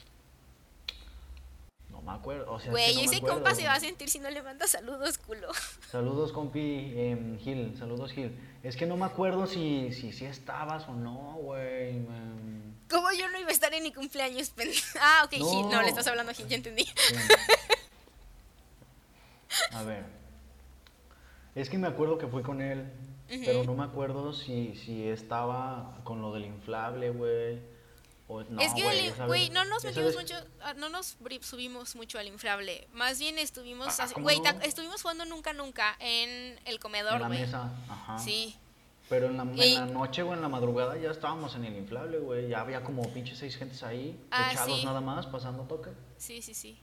No 1.89 2.01
me 2.01 2.13
acuerdo. 2.13 2.51
O 2.51 2.59
sea, 2.59 2.59
es 2.59 2.63
que 2.65 2.71
Güey, 2.71 2.95
no 2.95 3.01
ese 3.01 3.15
acuerdo. 3.17 3.35
compa 3.35 3.53
se 3.55 3.65
va 3.65 3.73
a 3.73 3.79
sentir 3.79 4.09
si 4.09 4.19
no 4.19 4.29
le 4.29 4.41
manda 4.41 4.65
saludos, 4.67 5.17
culo. 5.19 5.49
Saludos, 5.91 6.31
compi 6.31 6.93
em, 6.95 7.37
Gil. 7.39 7.75
Saludos, 7.77 8.11
Gil. 8.13 8.35
Es 8.63 8.75
que 8.77 8.85
no 8.87 8.97
me 8.97 9.05
acuerdo 9.05 9.45
si, 9.45 9.91
si, 9.93 10.11
si 10.13 10.25
estabas 10.25 10.87
o 10.87 10.93
no, 10.93 11.35
güey. 11.41 11.89
em, 11.97 12.73
¿Cómo 12.89 13.11
yo 13.11 13.29
no 13.29 13.39
iba 13.39 13.49
a 13.49 13.53
estar 13.53 13.73
en 13.73 13.83
mi 13.83 13.91
cumpleaños? 13.93 14.51
Ah, 14.99 15.23
ok, 15.25 15.31
Gil. 15.31 15.43
No, 15.43 15.69
No. 15.71 15.81
le 15.83 15.89
estás 15.89 16.07
hablando 16.07 16.31
a 16.31 16.33
Gil, 16.35 16.47
ya 16.47 16.55
entendí. 16.55 16.85
sí. 16.85 17.15
A 19.71 19.83
ver. 19.83 20.22
Es 21.55 21.69
que 21.69 21.77
me 21.77 21.87
acuerdo 21.87 22.17
que 22.17 22.27
fui 22.27 22.41
con 22.43 22.61
él, 22.61 22.91
pero 23.27 23.63
no 23.63 23.73
me 23.75 23.83
acuerdo 23.83 24.33
si, 24.33 24.75
si 24.75 25.07
estaba 25.07 25.99
con 26.03 26.21
lo 26.21 26.33
del 26.33 26.45
inflable, 26.45 27.11
güey. 27.11 27.59
O, 28.27 28.41
no, 28.43 28.61
es 28.61 28.73
que, 28.73 28.81
güey, 28.83 29.11
güey, 29.27 29.49
no 29.49 29.65
nos 29.65 29.83
metimos 29.83 30.15
mucho, 30.15 30.33
ah, 30.61 30.73
no 30.75 30.89
nos 30.89 31.17
subimos 31.41 31.95
mucho 31.95 32.17
al 32.17 32.27
inflable. 32.27 32.87
Más 32.93 33.19
bien 33.19 33.37
estuvimos, 33.37 33.99
Ah, 33.99 34.03
así- 34.05 34.13
¿cómo 34.13 34.23
güey, 34.23 34.39
no? 34.39 34.49
estuvimos 34.61 35.01
jugando 35.01 35.25
nunca, 35.25 35.51
nunca 35.53 35.95
en 35.99 36.57
el 36.65 36.79
comedor, 36.79 37.15
En 37.15 37.21
la 37.21 37.27
güey. 37.27 37.41
mesa, 37.41 37.71
ajá. 37.89 38.17
Sí. 38.17 38.55
Pero 39.09 39.27
en 39.27 39.35
la, 39.37 39.43
en 39.43 39.57
Y- 39.57 39.75
la 39.75 39.85
noche 39.85 40.23
o 40.23 40.33
en 40.33 40.41
la 40.41 40.47
madrugada 40.47 40.97
ya 40.97 41.11
estábamos 41.11 41.53
en 41.55 41.65
el 41.65 41.75
inflable, 41.75 42.19
güey. 42.19 42.47
Ya 42.47 42.61
había 42.61 42.81
como 42.83 43.03
pinche 43.13 43.35
seis 43.35 43.57
gentes 43.57 43.83
ahí, 43.83 44.17
Ah, 44.31 44.49
echados 44.53 44.79
sí. 44.79 44.85
nada 44.85 45.01
más, 45.01 45.27
pasando 45.27 45.63
toque. 45.63 45.91
Sí, 46.17 46.41
sí, 46.41 46.53
sí. 46.53 46.79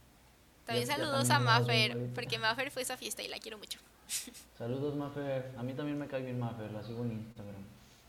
También 0.70 0.88
Ya- 0.88 0.96
ya 0.96 1.04
saludos 1.04 1.28
también 1.28 1.48
a 1.48 1.58
Maffer, 1.58 2.14
porque 2.14 2.38
Maffer 2.38 2.70
fue 2.70 2.82
a 2.82 2.84
esa 2.84 2.96
fiesta 2.96 3.22
y 3.22 3.28
la 3.28 3.38
quiero 3.38 3.58
mucho. 3.58 3.78
Saludos, 4.58 4.94
Mafer. 4.94 5.52
A 5.56 5.62
mí 5.62 5.72
también 5.74 5.98
me 5.98 6.06
cae 6.06 6.22
bien 6.22 6.38
Mafer, 6.38 6.70
la 6.72 6.82
sigo 6.82 7.02
en 7.04 7.12
Instagram. 7.12 7.64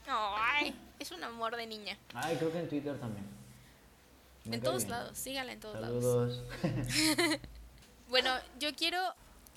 Ay, 0.07 0.75
es 0.99 1.11
un 1.11 1.23
amor 1.23 1.55
de 1.55 1.65
niña. 1.67 1.97
Ay, 2.13 2.35
creo 2.37 2.51
que 2.51 2.59
en 2.59 2.67
Twitter 2.69 2.99
también. 2.99 3.25
Me 4.43 4.55
en 4.57 4.61
todos 4.61 4.79
bien. 4.83 4.89
lados, 4.91 5.17
sígala 5.17 5.53
en 5.53 5.59
todos 5.59 5.79
lados. 5.79 6.03
Saludos. 6.03 6.43
Bueno, 8.09 8.29
yo 8.59 8.75
quiero, 8.75 8.99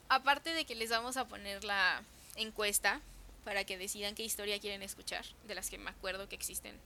aparte 0.08 0.50
de 0.54 0.64
que 0.64 0.76
les 0.76 0.88
vamos 0.90 1.16
a 1.16 1.26
poner 1.26 1.64
la 1.64 2.02
encuesta 2.36 3.00
para 3.44 3.64
que 3.64 3.76
decidan 3.76 4.14
qué 4.14 4.22
historia 4.22 4.60
quieren 4.60 4.82
escuchar, 4.82 5.24
de 5.48 5.56
las 5.56 5.70
que 5.70 5.78
me 5.78 5.90
acuerdo 5.90 6.28
que 6.28 6.36
existen 6.36 6.76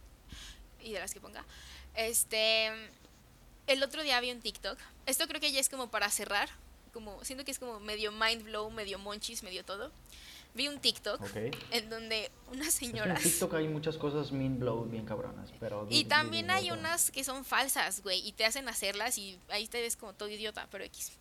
y 0.83 0.93
de 0.93 1.01
las 1.01 1.13
que 1.13 1.21
ponga. 1.21 1.45
Este, 1.95 2.71
el 3.69 3.83
otro 3.83 4.03
día 4.03 4.21
vi 4.21 4.33
un 4.33 4.41
TikTok. 4.41 4.79
Esto 5.07 5.29
creo 5.29 5.41
que 5.41 5.53
ya 5.53 5.61
es 5.61 5.69
como 5.69 5.91
para 5.91 6.11
cerrar, 6.11 6.49
como 6.93 7.23
siento 7.25 7.45
que 7.45 7.51
es 7.51 7.59
como 7.59 7.79
medio 7.81 8.11
mind 8.11 8.43
blow, 8.43 8.71
medio 8.71 8.99
monchis, 8.99 9.43
medio 9.43 9.65
todo. 9.65 9.93
Vi 10.55 10.67
un 10.67 10.81
TikTok 10.81 11.21
ok. 11.21 11.37
en 11.71 11.91
donde 11.91 12.31
unas 12.51 12.69
Es 12.69 12.79
que 12.79 12.87
en 12.87 12.93
señoras 12.93 13.23
TikTok 13.23 13.55
hay 13.55 13.69
muchas 13.69 13.99
cosas 13.99 14.33
mean 14.33 14.59
blow 14.59 14.85
bien 14.87 15.05
cabronas, 15.05 15.53
pero... 15.61 15.87
y 15.91 16.07
también 16.07 16.51
hay 16.51 16.71
unas 16.71 17.11
que 17.11 17.23
son 17.23 17.45
falsas, 17.45 18.03
güey, 18.03 18.27
y 18.27 18.33
te 18.33 18.47
hacen 18.47 18.69
hacerlas 18.69 19.19
y 19.19 19.39
ahí 19.51 19.69
te 19.69 19.81
ves 19.81 19.97
como 19.97 20.15
todo 20.15 20.29
idiota, 20.31 20.67
pero 20.71 20.85
X. 20.85 21.13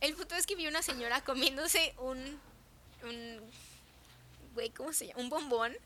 El 0.00 0.14
punto 0.14 0.36
es 0.36 0.46
que 0.46 0.54
vi 0.54 0.68
una 0.68 0.82
señora 0.82 1.20
comiéndose 1.24 1.94
un, 1.98 2.18
un, 3.02 3.40
güey, 4.54 4.70
¿cómo 4.70 4.92
se 4.92 5.08
llama? 5.08 5.20
Un 5.20 5.28
bombón 5.28 5.76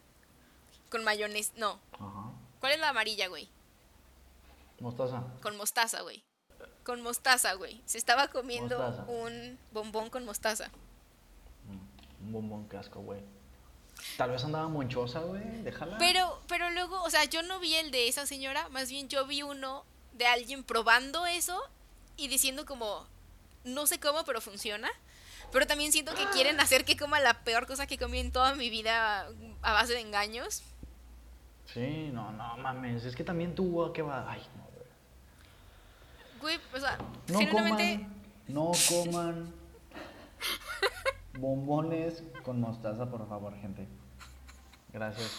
con 0.90 1.02
mayonesa, 1.02 1.52
no. 1.56 1.80
Ajá. 1.92 2.32
¿Cuál 2.60 2.74
es 2.74 2.80
la 2.80 2.90
amarilla, 2.90 3.28
güey? 3.28 3.48
Mostaza. 4.84 5.22
Con 5.40 5.56
mostaza, 5.56 6.02
güey. 6.02 6.22
Con 6.84 7.00
mostaza, 7.00 7.54
güey. 7.54 7.80
Se 7.86 7.96
estaba 7.96 8.28
comiendo 8.28 8.78
Mostaza. 8.78 9.10
un 9.10 9.58
bombón 9.72 10.10
con 10.10 10.26
mostaza. 10.26 10.68
Mm, 11.66 12.24
Un 12.26 12.32
bombón 12.32 12.68
casco, 12.68 13.00
güey. 13.00 13.22
Tal 14.18 14.30
vez 14.30 14.44
andaba 14.44 14.68
monchosa, 14.68 15.20
güey. 15.20 15.42
Déjala. 15.62 15.96
Pero, 15.96 16.38
pero 16.48 16.68
luego, 16.70 17.02
o 17.02 17.08
sea, 17.08 17.24
yo 17.24 17.42
no 17.42 17.60
vi 17.60 17.74
el 17.76 17.90
de 17.90 18.08
esa 18.08 18.26
señora, 18.26 18.68
más 18.68 18.90
bien 18.90 19.08
yo 19.08 19.26
vi 19.26 19.42
uno 19.42 19.84
de 20.12 20.26
alguien 20.26 20.62
probando 20.64 21.24
eso 21.24 21.58
y 22.18 22.28
diciendo 22.28 22.66
como, 22.66 23.06
no 23.64 23.86
sé 23.86 23.98
cómo, 23.98 24.24
pero 24.24 24.42
funciona. 24.42 24.90
Pero 25.50 25.66
también 25.66 25.92
siento 25.92 26.14
que 26.14 26.26
quieren 26.26 26.60
hacer 26.60 26.84
que 26.84 26.96
coma 26.98 27.20
la 27.20 27.42
peor 27.44 27.66
cosa 27.66 27.86
que 27.86 27.96
comí 27.96 28.18
en 28.18 28.32
toda 28.32 28.54
mi 28.54 28.68
vida 28.68 29.28
a 29.62 29.72
base 29.72 29.94
de 29.94 30.00
engaños. 30.00 30.62
Sí, 31.72 32.10
no, 32.12 32.30
no 32.32 32.58
mames. 32.58 33.04
Es 33.06 33.16
que 33.16 33.24
también 33.24 33.54
tú, 33.54 33.82
¿a 33.82 33.92
qué 33.94 34.02
va? 34.02 34.30
Ay, 34.30 34.42
no, 34.56 34.63
güey. 36.44 36.58
O 36.74 36.78
sea, 36.78 36.98
No 37.28 37.50
coman, 37.50 38.22
no 38.48 38.72
coman 38.88 39.52
bombones 41.38 42.22
con 42.44 42.60
mostaza, 42.60 43.10
por 43.10 43.26
favor, 43.28 43.54
gente. 43.60 43.86
Gracias. 44.92 45.30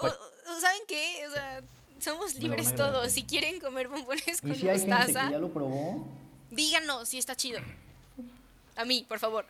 o- 0.00 0.60
¿saben 0.60 0.82
qué? 0.88 1.24
O 1.28 1.32
sea, 1.32 1.62
somos 2.00 2.34
libres 2.36 2.68
a 2.68 2.74
todos. 2.76 3.12
Si 3.12 3.24
quieren 3.24 3.60
comer 3.60 3.88
bombones 3.88 4.40
con 4.40 4.52
Y 4.52 4.54
si 4.54 4.68
hay 4.68 4.78
gente 4.78 4.94
mostaza, 4.94 5.26
que 5.26 5.32
ya 5.32 5.38
lo 5.38 5.52
probó, 5.52 6.06
díganos 6.50 7.08
si 7.08 7.18
está 7.18 7.36
chido. 7.36 7.60
A 8.76 8.84
mí, 8.84 9.04
por 9.08 9.18
favor. 9.18 9.44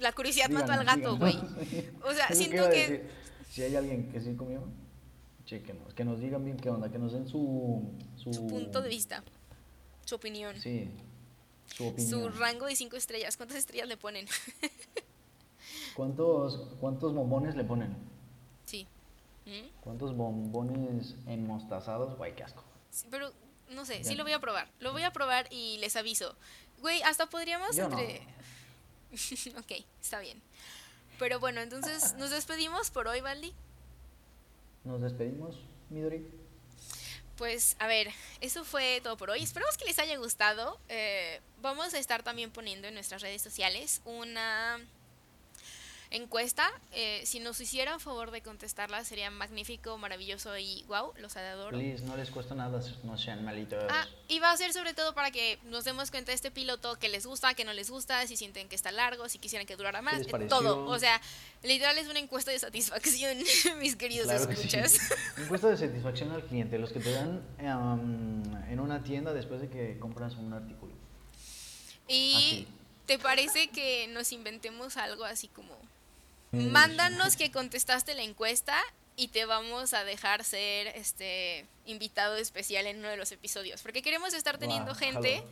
La 0.00 0.12
curiosidad 0.12 0.48
mató 0.50 0.70
al 0.72 0.80
díganos, 0.80 1.02
gato, 1.02 1.16
güey. 1.18 1.32
díganos. 1.70 1.94
O 2.04 2.12
sea, 2.12 2.28
siento 2.28 2.70
que-. 2.70 3.08
Si 3.50 3.62
hay 3.62 3.74
alguien 3.74 4.12
que 4.12 4.20
sí 4.20 4.34
comió, 4.36 4.62
chéquenos. 5.44 5.92
Que 5.94 6.04
nos 6.04 6.20
digan 6.20 6.44
bien 6.44 6.56
qué 6.58 6.70
onda, 6.70 6.88
que 6.90 6.98
nos 6.98 7.12
den 7.12 7.26
su... 7.26 7.82
Su, 8.16 8.32
Su 8.32 8.46
punto 8.46 8.80
de 8.80 8.88
vista, 8.90 9.24
su 10.08 10.14
opinión. 10.14 10.58
Sí, 10.58 10.88
su 11.66 11.86
opinión. 11.86 12.10
Su 12.10 12.28
rango 12.30 12.64
de 12.64 12.74
cinco 12.74 12.96
estrellas. 12.96 13.36
¿Cuántas 13.36 13.58
estrellas 13.58 13.86
le 13.88 13.98
ponen? 13.98 14.26
¿Cuántos, 15.94 16.74
¿Cuántos 16.80 17.12
bombones 17.12 17.54
le 17.54 17.64
ponen? 17.64 17.94
sí. 18.64 18.86
¿Mm? 19.44 19.68
¿Cuántos 19.80 20.14
bombones 20.14 21.14
enmostazados? 21.26 22.18
Guay, 22.18 22.34
qué 22.34 22.42
asco. 22.44 22.62
Sí, 22.90 23.06
Pero 23.10 23.32
no 23.70 23.86
sé, 23.86 24.04
sí 24.04 24.14
lo 24.14 24.22
voy 24.22 24.32
a 24.32 24.40
probar. 24.40 24.68
Lo 24.78 24.92
voy 24.92 25.04
a 25.04 25.10
probar 25.10 25.46
y 25.50 25.78
les 25.78 25.96
aviso. 25.96 26.36
Güey, 26.80 27.00
hasta 27.02 27.26
podríamos 27.30 27.74
Yo 27.74 27.88
no. 27.88 27.98
entre. 27.98 28.20
ok, 29.58 29.86
está 30.02 30.20
bien. 30.20 30.42
Pero 31.18 31.40
bueno, 31.40 31.62
entonces 31.62 32.14
nos 32.18 32.28
despedimos 32.28 32.90
por 32.90 33.08
hoy, 33.08 33.22
Valdi. 33.22 33.54
Nos 34.84 35.00
despedimos, 35.00 35.58
Midori. 35.88 36.26
Pues 37.38 37.76
a 37.78 37.86
ver, 37.86 38.10
eso 38.40 38.64
fue 38.64 39.00
todo 39.00 39.16
por 39.16 39.30
hoy. 39.30 39.44
Esperamos 39.44 39.78
que 39.78 39.84
les 39.84 40.00
haya 40.00 40.16
gustado. 40.16 40.80
Eh, 40.88 41.40
vamos 41.62 41.94
a 41.94 41.98
estar 41.98 42.24
también 42.24 42.50
poniendo 42.50 42.88
en 42.88 42.94
nuestras 42.94 43.22
redes 43.22 43.40
sociales 43.40 44.02
una 44.04 44.80
encuesta. 46.10 46.70
Eh, 46.92 47.22
si 47.24 47.40
nos 47.40 47.60
hicieran 47.60 48.00
favor 48.00 48.30
de 48.30 48.40
contestarla, 48.40 49.04
sería 49.04 49.30
magnífico, 49.30 49.98
maravilloso 49.98 50.56
y 50.56 50.84
wow, 50.88 51.12
los 51.18 51.36
adoro. 51.36 51.76
Please, 51.76 52.04
no 52.04 52.16
les 52.16 52.30
cuesta 52.30 52.54
nada, 52.54 52.80
no 53.04 53.18
sean 53.18 53.44
malitos. 53.44 53.84
Ah, 53.90 54.06
y 54.26 54.38
va 54.38 54.50
a 54.52 54.56
ser 54.56 54.72
sobre 54.72 54.94
todo 54.94 55.14
para 55.14 55.30
que 55.30 55.58
nos 55.64 55.84
demos 55.84 56.10
cuenta 56.10 56.32
de 56.32 56.36
este 56.36 56.50
piloto, 56.50 56.96
que 56.96 57.08
les 57.08 57.26
gusta, 57.26 57.54
que 57.54 57.64
no 57.64 57.72
les 57.72 57.90
gusta, 57.90 58.26
si 58.26 58.36
sienten 58.36 58.68
que 58.68 58.76
está 58.76 58.90
largo, 58.90 59.28
si 59.28 59.38
quisieran 59.38 59.66
que 59.66 59.76
durara 59.76 60.02
más, 60.02 60.22
eh, 60.22 60.46
todo. 60.48 60.86
O 60.86 60.98
sea, 60.98 61.20
literal 61.62 61.98
es 61.98 62.08
una 62.08 62.18
encuesta 62.18 62.50
de 62.50 62.58
satisfacción, 62.58 63.36
mis 63.80 63.96
queridos 63.96 64.26
Claro 64.26 64.48
que 64.48 64.56
sí. 64.56 64.62
escuchas. 64.62 64.98
Encuesta 65.38 65.68
de 65.68 65.76
satisfacción 65.76 66.32
al 66.32 66.44
cliente, 66.44 66.78
los 66.78 66.92
que 66.92 67.00
te 67.00 67.12
dan 67.12 67.42
em, 67.58 68.72
en 68.72 68.80
una 68.80 69.02
tienda 69.02 69.34
después 69.34 69.60
de 69.60 69.68
que 69.68 69.98
compras 69.98 70.36
un 70.36 70.52
artículo. 70.52 70.92
Y 72.06 72.34
Así. 72.34 72.68
¿te 73.06 73.18
parece 73.18 73.68
que 73.68 74.06
nos 74.08 74.32
inventemos 74.32 74.96
algo 74.96 75.24
así 75.24 75.48
como... 75.48 75.76
Mm, 76.52 76.68
Mándanos 76.70 77.36
que 77.36 77.50
contestaste 77.50 78.14
la 78.14 78.22
encuesta 78.22 78.76
y 79.16 79.28
te 79.28 79.44
vamos 79.44 79.94
a 79.94 80.04
dejar 80.04 80.44
ser 80.44 80.86
este 80.88 81.66
invitado 81.86 82.36
especial 82.36 82.86
en 82.86 82.98
uno 83.00 83.08
de 83.08 83.16
los 83.16 83.32
episodios, 83.32 83.82
porque 83.82 84.00
queremos 84.00 84.32
estar 84.32 84.58
teniendo 84.58 84.92
Wow, 84.92 85.00
gente. 85.00 85.36
jalo. 85.38 85.48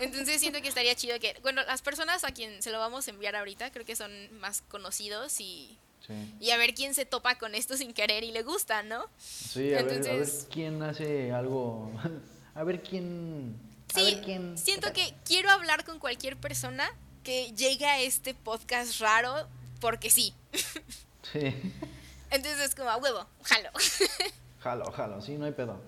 Entonces 0.00 0.40
siento 0.40 0.60
que 0.60 0.68
estaría 0.68 0.94
chido 0.94 1.18
que, 1.18 1.34
bueno, 1.42 1.62
las 1.64 1.80
personas 1.82 2.24
a 2.24 2.32
quien 2.32 2.62
se 2.62 2.70
lo 2.70 2.78
vamos 2.78 3.08
a 3.08 3.10
enviar 3.10 3.34
ahorita 3.36 3.70
creo 3.72 3.86
que 3.86 3.96
son 3.96 4.12
más 4.38 4.60
conocidos 4.62 5.40
y, 5.40 5.78
Sí, 6.06 6.12
y 6.40 6.50
a 6.50 6.56
ver 6.58 6.74
quién 6.74 6.94
se 6.94 7.04
topa 7.06 7.36
con 7.38 7.54
esto 7.54 7.76
sin 7.76 7.92
querer 7.94 8.22
y 8.22 8.30
le 8.32 8.42
gusta, 8.42 8.82
¿no? 8.82 9.06
sí 9.18 9.72
a, 9.74 9.82
ver, 9.82 9.84
a 9.84 9.86
ver 9.86 9.96
Entonces- 9.96 10.46
quién 10.52 10.82
hace 10.82 11.32
algo. 11.32 11.90
A 12.54 12.62
ver 12.64 12.82
quién. 12.82 13.56
A 13.94 13.98
Sí, 13.98 14.04
ver 14.14 14.22
quién. 14.22 14.58
siento 14.58 14.92
que 14.92 15.14
quiero 15.24 15.50
hablar 15.50 15.84
con 15.84 15.98
cualquier 15.98 16.36
persona 16.36 16.88
que 17.24 17.52
llegue 17.52 17.86
a 17.86 18.00
este 18.00 18.34
podcast 18.34 19.00
raro 19.00 19.48
porque 19.80 20.10
sí. 20.10 20.34
Sí. 21.32 21.54
Entonces 22.30 22.60
es 22.60 22.74
como 22.74 22.90
a 22.90 22.96
huevo, 22.96 23.26
jalo. 23.42 23.70
Jalo, 24.60 24.90
jalo, 24.90 25.20
sí, 25.22 25.36
no 25.36 25.44
hay 25.44 25.52
pedo. 25.52 25.80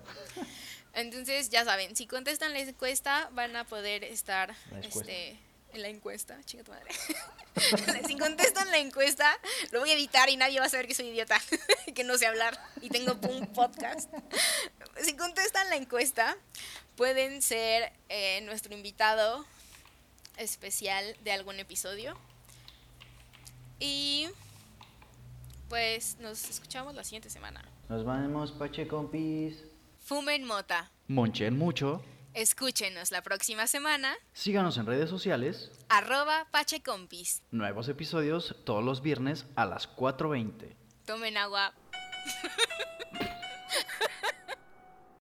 Entonces, 0.93 1.49
ya 1.49 1.65
saben, 1.65 1.95
si 1.95 2.07
contestan 2.07 2.53
la 2.53 2.59
encuesta, 2.59 3.29
van 3.33 3.55
a 3.55 3.65
poder 3.65 4.03
estar 4.05 4.55
este, 4.81 5.37
en 5.73 5.81
la 5.81 5.89
encuesta. 5.89 6.37
Chinga 6.45 6.63
tu 6.63 6.71
madre. 6.71 6.89
si 8.07 8.17
contestan 8.17 8.71
la 8.71 8.77
encuesta, 8.77 9.37
lo 9.71 9.81
voy 9.81 9.91
a 9.91 9.93
editar 9.93 10.29
y 10.29 10.37
nadie 10.37 10.59
va 10.59 10.67
a 10.67 10.69
saber 10.69 10.87
que 10.87 10.95
soy 10.95 11.07
idiota, 11.07 11.41
que 11.95 12.03
no 12.03 12.17
sé 12.17 12.25
hablar 12.25 12.59
y 12.81 12.89
tengo 12.89 13.17
un 13.29 13.47
podcast. 13.47 14.09
si 15.01 15.15
contestan 15.15 15.69
la 15.69 15.75
encuesta, 15.75 16.37
pueden 16.95 17.41
ser 17.41 17.91
eh, 18.09 18.41
nuestro 18.41 18.73
invitado 18.73 19.45
especial 20.37 21.15
de 21.21 21.31
algún 21.33 21.59
episodio. 21.59 22.17
Y 23.79 24.27
pues 25.69 26.17
nos 26.19 26.49
escuchamos 26.49 26.95
la 26.95 27.03
siguiente 27.03 27.29
semana. 27.29 27.63
Nos 27.87 28.05
vemos, 28.05 28.51
Pache 28.51 28.87
compis. 28.87 29.63
Fumen 29.99 30.45
mota. 30.45 30.91
Monchen 31.07 31.57
mucho. 31.57 32.03
Escúchenos 32.33 33.11
la 33.11 33.21
próxima 33.23 33.67
semana. 33.67 34.15
Síganos 34.33 34.77
en 34.77 34.85
redes 34.85 35.09
sociales. 35.09 35.71
Arroba 35.89 36.47
Pachecompis. 36.51 37.41
Nuevos 37.51 37.89
episodios 37.89 38.55
todos 38.65 38.83
los 38.83 39.01
viernes 39.01 39.45
a 39.55 39.65
las 39.65 39.89
4.20. 39.95 40.75
Tomen 41.05 41.37
agua. 41.37 41.73